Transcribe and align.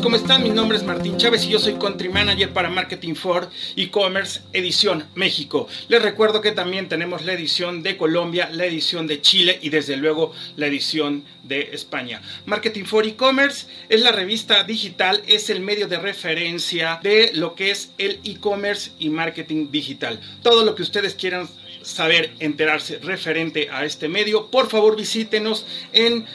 ¿Cómo 0.00 0.16
están? 0.16 0.42
Mi 0.42 0.50
nombre 0.50 0.78
es 0.78 0.84
Martín 0.84 1.18
Chávez 1.18 1.44
y 1.44 1.50
yo 1.50 1.58
soy 1.58 1.74
Country 1.74 2.08
Manager 2.08 2.50
para 2.52 2.70
Marketing 2.70 3.14
for 3.14 3.50
E-Commerce 3.76 4.40
Edición 4.52 5.04
México. 5.14 5.68
Les 5.88 6.02
recuerdo 6.02 6.40
que 6.40 6.52
también 6.52 6.88
tenemos 6.88 7.24
la 7.24 7.34
edición 7.34 7.82
de 7.82 7.96
Colombia, 7.98 8.48
la 8.50 8.64
edición 8.64 9.06
de 9.06 9.20
Chile 9.20 9.58
y 9.60 9.68
desde 9.68 9.96
luego 9.96 10.32
la 10.56 10.66
edición 10.66 11.24
de 11.42 11.70
España. 11.72 12.22
Marketing 12.46 12.84
for 12.84 13.06
E-Commerce 13.06 13.66
es 13.88 14.00
la 14.00 14.12
revista 14.12 14.64
digital, 14.64 15.22
es 15.26 15.50
el 15.50 15.60
medio 15.60 15.88
de 15.88 15.98
referencia 15.98 16.98
de 17.02 17.32
lo 17.34 17.54
que 17.54 17.70
es 17.70 17.92
el 17.98 18.18
e-commerce 18.24 18.92
y 18.98 19.10
marketing 19.10 19.70
digital. 19.70 20.18
Todo 20.42 20.64
lo 20.64 20.74
que 20.74 20.82
ustedes 20.82 21.14
quieran 21.14 21.48
saber, 21.82 22.32
enterarse 22.38 22.98
referente 22.98 23.68
a 23.70 23.84
este 23.84 24.08
medio, 24.08 24.46
por 24.46 24.68
favor 24.68 24.96
visítenos 24.96 25.66
en 25.92 26.26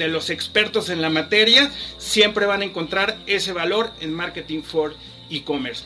de 0.00 0.08
los 0.08 0.30
expertos 0.30 0.88
en 0.88 1.02
la 1.02 1.10
materia, 1.10 1.70
siempre 1.98 2.46
van 2.46 2.62
a 2.62 2.64
encontrar 2.64 3.18
ese 3.26 3.52
valor 3.52 3.92
en 4.00 4.12
Marketing 4.14 4.62
for 4.62 4.96
E-Commerce. 5.30 5.84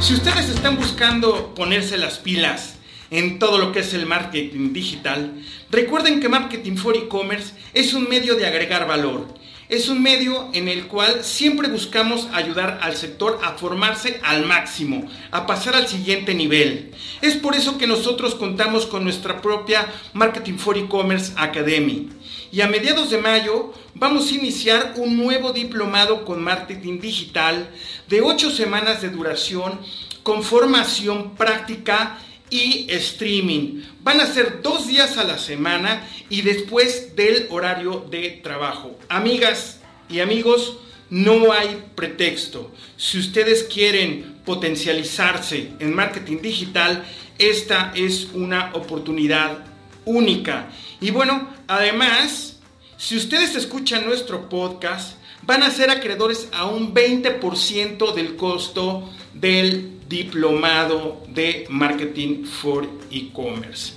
Si 0.00 0.14
ustedes 0.14 0.50
están 0.50 0.76
buscando 0.76 1.54
ponerse 1.54 1.96
las 1.96 2.18
pilas 2.18 2.76
en 3.10 3.38
todo 3.38 3.56
lo 3.56 3.72
que 3.72 3.80
es 3.80 3.94
el 3.94 4.04
marketing 4.04 4.74
digital, 4.74 5.42
recuerden 5.70 6.20
que 6.20 6.28
Marketing 6.28 6.76
for 6.76 6.94
E-Commerce 6.94 7.54
es 7.72 7.94
un 7.94 8.08
medio 8.08 8.34
de 8.36 8.46
agregar 8.46 8.86
valor 8.86 9.37
es 9.68 9.88
un 9.88 10.02
medio 10.02 10.48
en 10.54 10.68
el 10.68 10.86
cual 10.86 11.24
siempre 11.24 11.68
buscamos 11.68 12.28
ayudar 12.32 12.78
al 12.82 12.96
sector 12.96 13.38
a 13.42 13.52
formarse 13.52 14.20
al 14.24 14.46
máximo, 14.46 15.06
a 15.30 15.46
pasar 15.46 15.76
al 15.76 15.86
siguiente 15.86 16.34
nivel. 16.34 16.92
Es 17.20 17.36
por 17.36 17.54
eso 17.54 17.76
que 17.76 17.86
nosotros 17.86 18.34
contamos 18.34 18.86
con 18.86 19.04
nuestra 19.04 19.42
propia 19.42 19.86
Marketing 20.14 20.56
for 20.56 20.78
E-Commerce 20.78 21.32
Academy. 21.36 22.08
Y 22.50 22.62
a 22.62 22.68
mediados 22.68 23.10
de 23.10 23.18
mayo 23.18 23.74
vamos 23.94 24.30
a 24.30 24.34
iniciar 24.34 24.94
un 24.96 25.18
nuevo 25.18 25.52
diplomado 25.52 26.24
con 26.24 26.42
marketing 26.42 26.98
digital 26.98 27.68
de 28.08 28.22
8 28.22 28.50
semanas 28.50 29.02
de 29.02 29.10
duración 29.10 29.80
con 30.22 30.42
formación 30.42 31.34
práctica 31.34 32.18
y 32.50 32.86
streaming. 32.90 33.82
Van 34.08 34.22
a 34.22 34.26
ser 34.26 34.62
dos 34.62 34.86
días 34.86 35.18
a 35.18 35.24
la 35.24 35.36
semana 35.36 36.02
y 36.30 36.40
después 36.40 37.14
del 37.14 37.46
horario 37.50 38.06
de 38.10 38.40
trabajo. 38.42 38.98
Amigas 39.10 39.80
y 40.08 40.20
amigos, 40.20 40.78
no 41.10 41.52
hay 41.52 41.84
pretexto. 41.94 42.72
Si 42.96 43.18
ustedes 43.18 43.64
quieren 43.64 44.40
potencializarse 44.46 45.72
en 45.78 45.94
marketing 45.94 46.38
digital, 46.40 47.04
esta 47.38 47.92
es 47.94 48.28
una 48.32 48.70
oportunidad 48.72 49.66
única. 50.06 50.70
Y 51.02 51.10
bueno, 51.10 51.46
además, 51.66 52.56
si 52.96 53.14
ustedes 53.14 53.56
escuchan 53.56 54.06
nuestro 54.06 54.48
podcast, 54.48 55.18
van 55.42 55.62
a 55.62 55.70
ser 55.70 55.90
acreedores 55.90 56.48
a 56.52 56.64
un 56.64 56.94
20% 56.94 58.14
del 58.14 58.36
costo 58.36 59.06
del 59.34 59.97
diplomado 60.08 61.22
de 61.28 61.66
marketing 61.68 62.44
for 62.44 62.88
e-commerce. 63.10 63.94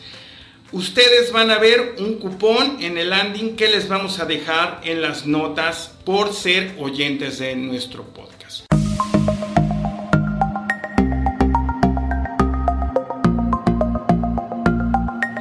Ustedes 0.73 1.31
van 1.33 1.51
a 1.51 1.57
ver 1.57 1.95
un 1.99 2.15
cupón 2.15 2.77
en 2.81 2.97
el 2.97 3.09
landing 3.09 3.55
que 3.55 3.67
les 3.67 3.89
vamos 3.89 4.19
a 4.19 4.25
dejar 4.25 4.79
en 4.83 5.01
las 5.01 5.25
notas 5.25 5.91
por 6.05 6.33
ser 6.33 6.75
oyentes 6.79 7.39
de 7.39 7.55
nuestro 7.55 8.05
podcast. 8.05 8.65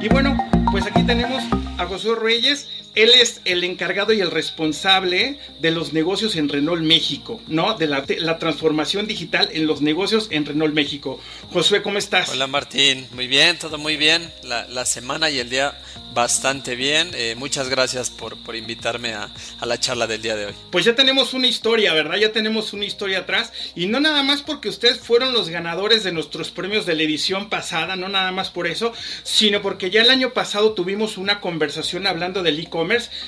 Y 0.01 0.09
bueno, 0.09 0.35
pues 0.71 0.85
aquí 0.87 1.03
tenemos 1.05 1.43
a 1.77 1.85
José 1.85 2.09
Reyes, 2.15 2.67
él 2.95 3.11
es 3.13 3.41
el 3.45 3.63
encargado 3.63 4.13
y 4.13 4.19
el 4.19 4.31
responsable 4.31 5.39
de 5.59 5.71
los 5.71 5.93
negocios 5.93 6.35
en 6.35 6.49
Renault 6.49 6.83
México, 6.83 7.41
¿no? 7.47 7.75
De 7.77 7.87
la, 7.87 8.05
transformación 8.39 9.07
digital 9.07 9.49
en 9.53 9.67
los 9.67 9.81
negocios 9.81 10.27
en 10.31 10.45
Renault 10.45 10.73
México. 10.73 11.19
Josué, 11.51 11.81
¿cómo 11.81 11.97
estás? 11.97 12.29
Hola 12.29 12.47
Martín, 12.47 13.07
muy 13.13 13.27
bien, 13.27 13.57
todo 13.57 13.77
muy 13.77 13.97
bien. 13.97 14.31
La, 14.43 14.67
la 14.67 14.85
semana 14.85 15.29
y 15.29 15.39
el 15.39 15.49
día 15.49 15.77
bastante 16.13 16.75
bien. 16.75 17.11
Eh, 17.13 17.35
muchas 17.37 17.69
gracias 17.69 18.09
por, 18.09 18.37
por 18.37 18.55
invitarme 18.55 19.13
a, 19.13 19.29
a, 19.59 19.65
la 19.65 19.79
charla 19.79 20.07
del 20.07 20.21
día 20.21 20.35
de 20.35 20.47
hoy. 20.47 20.53
Pues 20.71 20.85
ya 20.85 20.95
tenemos 20.95 21.33
una 21.33 21.47
historia, 21.47 21.93
¿verdad? 21.93 22.17
Ya 22.17 22.31
tenemos 22.31 22.73
una 22.73 22.85
historia 22.85 23.19
atrás. 23.19 23.51
Y 23.75 23.87
no 23.87 23.99
nada 23.99 24.23
más 24.23 24.41
porque 24.41 24.69
ustedes 24.69 24.99
fueron 24.99 25.33
los 25.33 25.49
ganadores 25.49 26.03
de 26.03 26.11
nuestros 26.11 26.51
premios 26.51 26.85
de 26.85 26.95
la 26.95 27.03
edición 27.03 27.49
pasada, 27.49 27.95
no 27.95 28.09
nada 28.09 28.31
más 28.31 28.49
por 28.49 28.67
eso, 28.67 28.93
sino 29.23 29.61
porque 29.61 29.89
ya 29.89 30.01
el 30.01 30.09
año 30.09 30.33
pasado 30.33 30.73
tuvimos 30.73 31.17
una 31.17 31.39
conversación 31.39 32.07
hablando 32.07 32.43
del 32.43 32.59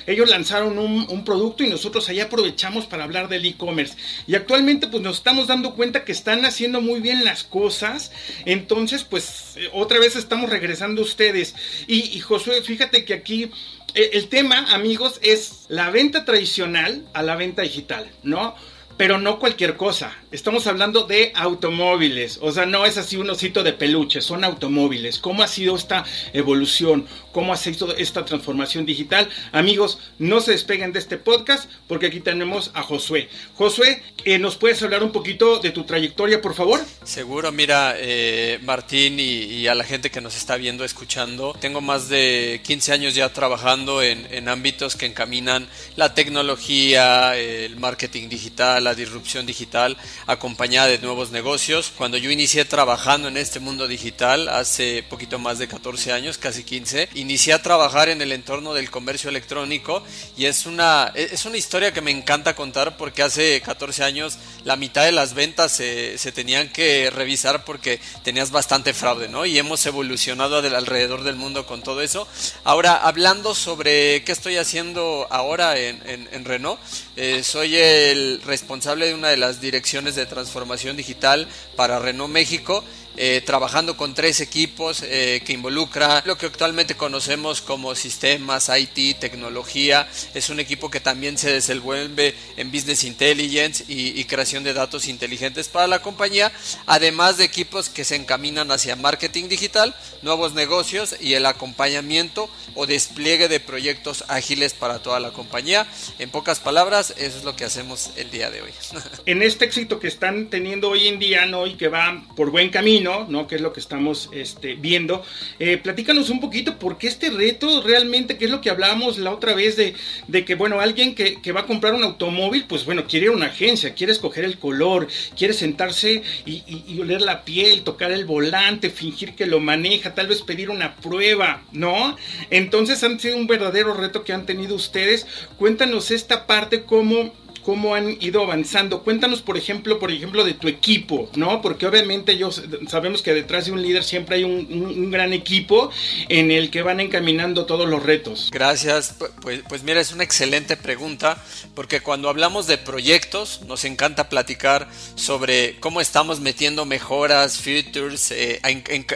Ellos 0.08 0.30
lanzaron 0.30 0.78
un, 0.78 1.24
producto 1.24 1.64
y 1.64 1.70
nosotros 1.70 2.10
ahí 2.10 2.20
aprovechamos 2.20 2.86
para 2.86 3.04
hablar 3.04 3.30
del 3.30 3.46
e-commerce. 3.46 3.96
Y 4.28 4.36
actualmente 4.36 4.88
pues 4.88 5.02
nos 5.02 5.18
estamos 5.18 5.48
dando 5.48 5.76
cuenta 5.76 6.04
que 6.04 6.12
están 6.12 6.44
haciendo 6.46 6.82
muy 6.82 7.00
bien 7.00 7.24
las 7.24 7.44
cosas. 7.44 8.12
Entonces 8.46 9.04
pues 9.04 9.54
eh, 9.56 9.70
otra 9.74 10.00
vez 10.00 10.16
estamos 10.16 10.50
regresando 10.50 11.02
a 11.02 11.06
ustedes. 11.06 11.56
Y, 11.88 12.16
y 12.16 12.20
Josué, 12.20 12.62
fíjate 12.62 13.06
que 13.06 13.14
aquí 13.14 13.52
eh, 13.96 14.12
el 14.14 14.28
tema, 14.28 14.74
amigos, 14.74 15.20
es 15.22 15.66
la 15.68 15.92
venta 15.92 16.26
tradicional 16.26 17.06
a 17.14 17.22
la 17.22 17.36
venta 17.36 17.62
digital, 17.62 18.10
¿no? 18.24 18.56
Pero 18.98 19.20
no 19.20 19.40
cualquier 19.40 19.76
cosa. 19.76 20.16
Estamos 20.32 20.66
hablando 20.68 21.04
de 21.04 21.32
automóviles. 21.36 22.40
O 22.42 22.52
sea, 22.52 22.66
no 22.66 22.86
es 22.86 22.98
así 22.98 23.18
un 23.18 23.30
osito 23.30 23.64
de 23.64 23.74
peluche, 23.74 24.22
son 24.22 24.44
automóviles. 24.44 25.20
¿Cómo 25.20 25.44
ha 25.44 25.48
sido 25.48 25.76
esta 25.76 26.06
evolución? 26.34 27.06
¿Cómo 27.34 27.52
ha 27.52 27.58
sido 27.58 27.96
esta 27.98 28.24
transformación 28.24 28.86
digital? 28.86 29.28
Amigos, 29.52 29.98
no 30.20 30.40
se 30.40 30.52
despeguen 30.52 30.94
de 30.94 31.00
este 31.00 31.18
podcast 31.18 31.70
porque 31.88 32.06
aquí 32.06 32.20
tenemos 32.20 32.72
a 32.74 32.84
Josué. 32.84 33.28
Josué, 33.56 34.02
eh, 34.24 34.40
¿nos 34.40 34.56
puedes 34.56 34.82
hablar 34.84 35.04
un 35.04 35.12
poquito 35.12 35.60
de 35.60 35.72
tu 35.72 35.84
trayectoria, 35.84 36.42
por 36.42 36.54
favor? 36.54 36.80
Seguro, 37.04 37.52
mira, 37.52 37.96
eh, 37.98 38.60
Martín 38.64 39.20
y, 39.20 39.24
y, 39.24 39.68
a 39.68 39.76
la 39.76 39.84
gente 39.84 40.12
que 40.12 40.22
nos 40.22 40.38
está 40.38 40.56
viendo, 40.58 40.86
escuchando, 40.86 41.56
tengo 41.60 41.82
más 41.82 42.08
de 42.08 42.62
15 42.64 42.94
años 42.94 43.16
ya 43.16 43.34
trabajando 43.34 44.02
en 44.04 44.48
ámbitos 44.48 44.96
que 44.96 45.08
encaminan 45.08 45.68
la 45.96 46.14
tecnología, 46.14 47.36
el 47.38 47.78
marketing 47.78 48.30
digital, 48.30 48.84
la 48.84 48.96
disrupción 48.96 49.46
digital, 49.46 49.98
acompañada 50.28 50.88
de 50.88 51.00
nuevos 51.00 51.32
negocios. 51.32 51.92
Cuando 51.98 52.18
yo 52.18 52.32
inicié 52.32 52.66
trabajando 52.66 53.28
en 53.28 53.38
este 53.38 53.60
mundo 53.60 53.88
digital 53.88 54.50
hace 54.50 55.04
poquito 55.04 55.40
más 55.40 55.60
de 55.60 55.68
14 55.68 56.12
años, 56.12 56.38
casi 56.38 56.64
15, 56.64 57.10
inicié 57.24 57.54
a 57.54 57.62
trabajar 57.62 58.10
en 58.10 58.22
el 58.22 58.32
entorno 58.32 58.74
del 58.74 58.92
comercio 58.92 59.30
electrónico 59.30 60.04
y 60.38 60.46
es 60.46 60.66
una, 60.66 61.12
es 61.16 61.46
una 61.46 61.58
historia 61.58 61.94
que 61.94 62.02
me 62.02 62.12
encanta 62.12 62.56
contar 62.56 62.98
porque 62.98 63.24
hace 63.24 63.62
14 63.62 64.04
años 64.04 64.38
la 64.64 64.76
mitad 64.76 65.06
de 65.06 65.12
las 65.12 65.34
ventas 65.34 65.72
se, 65.72 66.18
se 66.18 66.32
tenían 66.32 66.70
que 66.70 67.10
revisar 67.10 67.66
porque 67.66 68.00
tenías 68.24 68.52
bastante 68.52 68.94
fraude, 68.94 69.30
¿no? 69.30 69.46
Y 69.46 69.58
hemos 69.58 69.86
evolucionado 69.86 70.58
alrededor 70.58 71.24
del 71.24 71.36
mundo 71.36 71.66
con 71.66 71.82
todo 71.82 72.02
eso. 72.02 72.28
Ahora, 72.64 72.96
hablando 72.96 73.56
sobre 73.56 74.24
qué 74.24 74.32
estoy 74.32 74.58
haciendo 74.58 75.28
ahora 75.30 75.78
en, 75.78 76.02
en, 76.08 76.30
en 76.32 76.46
Renault, 76.46 76.80
eh, 77.16 77.44
soy 77.44 77.78
el 77.78 78.42
responsable 78.46 79.08
de 79.08 79.14
una 79.14 79.30
de 79.30 79.38
las 79.38 79.62
direcciones 79.62 80.16
de 80.16 80.26
transformación 80.26 80.98
digital 80.98 81.48
para 81.76 82.00
Renault 82.00 82.32
México 82.32 82.84
eh, 83.16 83.42
trabajando 83.46 83.96
con 83.96 84.16
tres 84.16 84.42
equipos 84.42 85.04
eh, 85.04 85.44
que 85.46 85.54
involucra 85.54 86.24
lo 86.26 86.36
que 86.36 86.48
actualmente 86.48 86.96
conocemos 86.96 87.62
como 87.62 87.94
sistemas, 87.94 88.72
IT, 88.76 89.20
tecnología. 89.20 90.08
Es 90.34 90.50
un 90.50 90.60
equipo 90.60 90.90
que 90.90 91.00
también 91.00 91.38
se 91.38 91.52
desenvuelve 91.52 92.34
en 92.58 92.72
business 92.72 93.04
intelligence 93.04 93.84
y, 93.88 94.20
y, 94.20 94.26
creación 94.26 94.64
de 94.64 94.74
datos 94.74 95.08
inteligentes 95.08 95.68
para 95.68 95.86
la 95.86 96.02
compañía, 96.02 96.52
además 96.88 97.38
de 97.38 97.44
equipos 97.44 97.90
que 97.90 98.04
se 98.04 98.16
encaminan 98.16 98.72
hacia 98.72 98.96
marketing 98.96 99.48
digital, 99.48 99.96
nuevos 100.24 100.54
negocios 100.54 101.16
y 101.20 101.36
el 101.36 101.46
acompañamiento 101.46 102.50
o 102.74 102.88
despliegue 102.88 103.48
de 103.48 103.60
proyectos 103.60 104.24
ágiles 104.28 104.74
para 104.74 105.04
toda 105.04 105.20
la 105.20 105.32
compañía. 105.32 105.86
En 106.18 106.32
pocas 106.32 106.60
palabras, 106.60 107.14
eso 107.18 107.38
es 107.38 107.44
lo 107.44 107.56
que 107.56 107.66
hacemos 107.66 108.10
el 108.16 108.32
día 108.32 108.50
de 108.50 108.64
hoy. 108.64 108.72
en 109.28 109.44
este 109.44 109.66
éxito 109.66 110.00
que 110.00 110.08
están 110.08 110.50
teniendo 110.50 110.90
hoy 110.90 111.08
en 111.08 111.20
día, 111.20 111.46
¿no? 111.46 111.68
Y 111.68 111.76
que 111.76 111.90
va 111.90 112.26
por 112.36 112.50
buen 112.50 112.70
camino 112.70 113.03
camino, 113.04 113.26
¿no? 113.30 113.48
Que 113.48 113.56
es 113.56 113.62
lo 113.62 113.74
que 113.74 113.80
estamos 113.80 114.30
este, 114.32 114.76
viendo. 114.76 115.24
Eh, 115.60 115.78
platícanos 115.78 116.30
un 116.30 116.40
poquito 116.40 116.78
por 116.78 116.98
qué 116.98 117.08
este 117.08 117.30
reto 117.30 117.82
realmente, 117.82 118.38
que 118.38 118.46
es 118.46 118.52
lo 118.52 118.62
que 118.62 118.70
hablábamos 118.70 119.18
la 119.18 119.32
otra 119.32 119.54
vez 119.54 119.76
de, 119.76 119.94
de 120.28 120.46
que, 120.46 120.56
bueno, 120.56 120.80
alguien 120.80 121.16
que, 121.16 121.42
que, 121.42 121.52
va 121.52 121.62
a 121.62 121.66
comprar 121.66 121.94
un 121.94 122.04
automóvil, 122.04 122.66
pues 122.68 122.86
bueno, 122.86 123.06
quiere 123.08 123.28
ir 123.28 123.32
a 123.32 123.36
una 123.36 123.48
agencia, 123.48 123.94
quiere 123.94 124.14
escoger 124.14 124.46
el 124.46 124.58
color, 124.58 125.08
quiere 125.38 125.54
sentarse 125.54 126.24
y, 126.46 126.64
y 126.68 127.00
oler 127.00 127.22
la 127.22 127.44
piel, 127.44 127.84
tocar 127.84 128.12
el 128.12 128.26
volante, 128.26 128.90
fingir 128.90 129.36
que 129.36 129.46
lo 129.46 129.60
maneja, 129.60 130.14
tal 130.14 130.28
vez 130.28 130.42
pedir 130.42 130.70
una 130.70 130.96
prueba, 130.96 131.64
¿no? 131.72 132.16
Entonces 132.50 133.04
han 133.04 133.20
sido 133.20 133.38
un 133.38 133.48
verdadero 133.48 133.94
reto 133.94 134.24
que 134.24 134.34
han 134.34 134.46
tenido 134.46 134.76
ustedes. 134.76 135.28
Cuéntanos 135.58 136.12
esta 136.12 136.48
parte, 136.48 136.84
cómo 136.84 137.32
cómo 137.64 137.96
han 137.96 138.18
ido 138.22 138.44
avanzando. 138.44 139.04
Cuéntanos, 139.04 139.42
por 139.42 139.58
ejemplo, 139.58 140.00
por 140.00 140.12
ejemplo, 140.12 140.44
de 140.44 140.54
tu 140.54 140.68
equipo, 140.68 141.30
¿no? 141.36 141.62
Porque 141.62 141.88
obviamente 141.88 142.34
ellos 142.34 142.62
sabemos 142.88 143.22
que 143.22 143.34
detrás 143.34 143.66
de 143.66 143.72
un 143.72 143.82
líder 143.82 144.04
siempre 144.04 144.38
hay 144.38 144.44
un, 144.44 145.12
gran 145.12 145.34
equipo 145.34 145.92
en 146.30 146.52
el 146.52 146.72
que 146.72 146.82
van 146.82 147.00
encaminando 147.00 147.66
todos 147.66 147.88
los 147.88 148.04
retos. 148.04 148.50
Gracias. 148.52 149.16
Pues, 149.42 149.62
pues 149.68 149.84
mira, 149.84 150.02
es 150.02 150.12
una 150.12 150.24
excelente 150.24 150.76
pregunta, 150.76 151.42
porque 151.76 152.02
cuando 152.02 152.30
hablamos 152.30 152.68
de 152.68 152.78
proyectos, 152.78 153.62
nos 153.68 153.86
encanta 153.86 154.30
platicar 154.30 154.90
sobre 155.16 155.80
cómo 155.80 156.02
estamos 156.02 156.40
metiendo 156.40 156.86
mejoras, 156.86 157.58
features, 157.60 158.32
eh, 158.32 158.60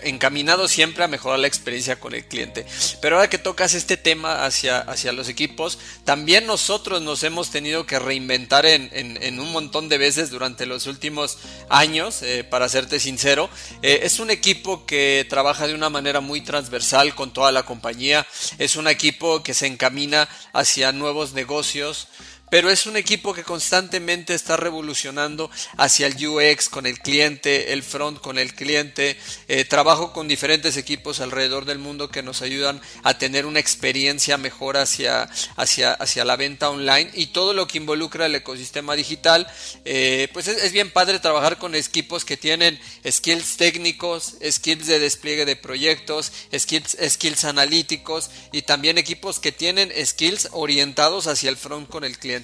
encaminados 0.03 0.71
siempre 0.71 1.03
a 1.03 1.07
mejorar 1.07 1.39
la 1.39 1.47
experiencia 1.47 1.99
con 1.99 2.13
el 2.13 2.25
cliente. 2.25 2.65
Pero 3.01 3.15
ahora 3.15 3.29
que 3.29 3.37
tocas 3.37 3.73
este 3.73 3.97
tema 3.97 4.45
hacia, 4.45 4.79
hacia 4.79 5.11
los 5.11 5.29
equipos, 5.29 5.79
también 6.05 6.45
nosotros 6.45 7.01
nos 7.01 7.23
hemos 7.23 7.49
tenido 7.49 7.85
que 7.85 7.99
reinventar 7.99 8.36
en, 8.65 9.39
un 9.39 9.51
montón 9.51 9.89
de 9.89 9.97
veces 9.97 10.29
durante 10.29 10.65
los 10.65 10.87
últimos 10.87 11.37
años, 11.69 12.21
eh, 12.21 12.43
para 12.43 12.69
serte 12.69 12.99
sincero. 12.99 13.49
Eh, 13.81 14.01
es 14.03 14.19
un 14.19 14.29
equipo 14.29 14.85
que 14.85 15.25
trabaja 15.29 15.67
de 15.67 15.73
una 15.73 15.89
manera 15.89 16.19
muy 16.21 16.41
transversal 16.41 17.15
con 17.15 17.31
toda 17.31 17.51
la 17.51 17.63
compañía. 17.63 18.25
Es 18.57 18.75
un 18.75 18.87
equipo 18.87 19.43
que 19.43 19.53
se 19.53 19.67
encamina 19.67 20.29
hacia 20.53 20.91
nuevos 20.91 21.33
negocios 21.33 22.07
pero 22.49 22.69
es 22.69 22.85
un 22.85 22.95
equipo 22.95 23.33
que 23.33 23.43
constantemente 23.43 24.33
está 24.33 24.55
revolucionando 24.55 25.51
hacia 25.75 26.07
el 26.07 26.27
UX 26.27 26.69
con 26.69 26.85
el 26.85 26.99
cliente, 26.99 27.73
el 27.73 27.83
front 27.83 28.19
con 28.19 28.39
el 28.39 28.53
cliente. 28.53 29.17
Eh, 29.47 29.65
trabajo 29.65 30.13
con 30.13 30.27
diferentes 30.27 30.77
equipos 30.77 31.19
alrededor 31.19 31.65
del 31.65 31.79
mundo 31.79 32.09
que 32.09 32.23
nos 32.23 32.41
ayudan 32.41 32.81
a 33.03 33.17
tener 33.17 33.45
una 33.45 33.59
experiencia 33.59 34.37
mejor 34.37 34.77
hacia, 34.77 35.29
hacia, 35.57 35.93
hacia 35.93 36.23
la 36.23 36.37
venta 36.37 36.69
online 36.69 37.11
y 37.13 37.27
todo 37.27 37.53
lo 37.53 37.67
que 37.67 37.79
involucra 37.79 38.27
el 38.27 38.35
ecosistema 38.35 38.95
digital. 38.95 39.47
Eh, 39.83 40.29
pues 40.31 40.47
es, 40.47 40.71
bien 40.71 40.91
padre 40.91 41.19
trabajar 41.19 41.57
con 41.57 41.75
equipos 41.75 42.23
que 42.23 42.37
tienen 42.37 42.79
skills 43.09 43.57
técnicos, 43.57 44.35
skills 44.49 44.87
de 44.87 44.99
despliegue 44.99 45.45
de 45.45 45.55
proyectos, 45.55 46.31
skills, 46.57 46.97
skills 47.09 47.43
analíticos 47.43 48.29
y 48.51 48.61
también 48.61 48.97
equipos 48.97 49.39
que 49.39 49.51
tienen 49.51 49.91
skills 50.05 50.49
orientados 50.51 51.27
hacia 51.27 51.49
el 51.49 51.57
front 51.57 51.89
con 51.89 52.03
el 52.03 52.17
cliente. 52.17 52.36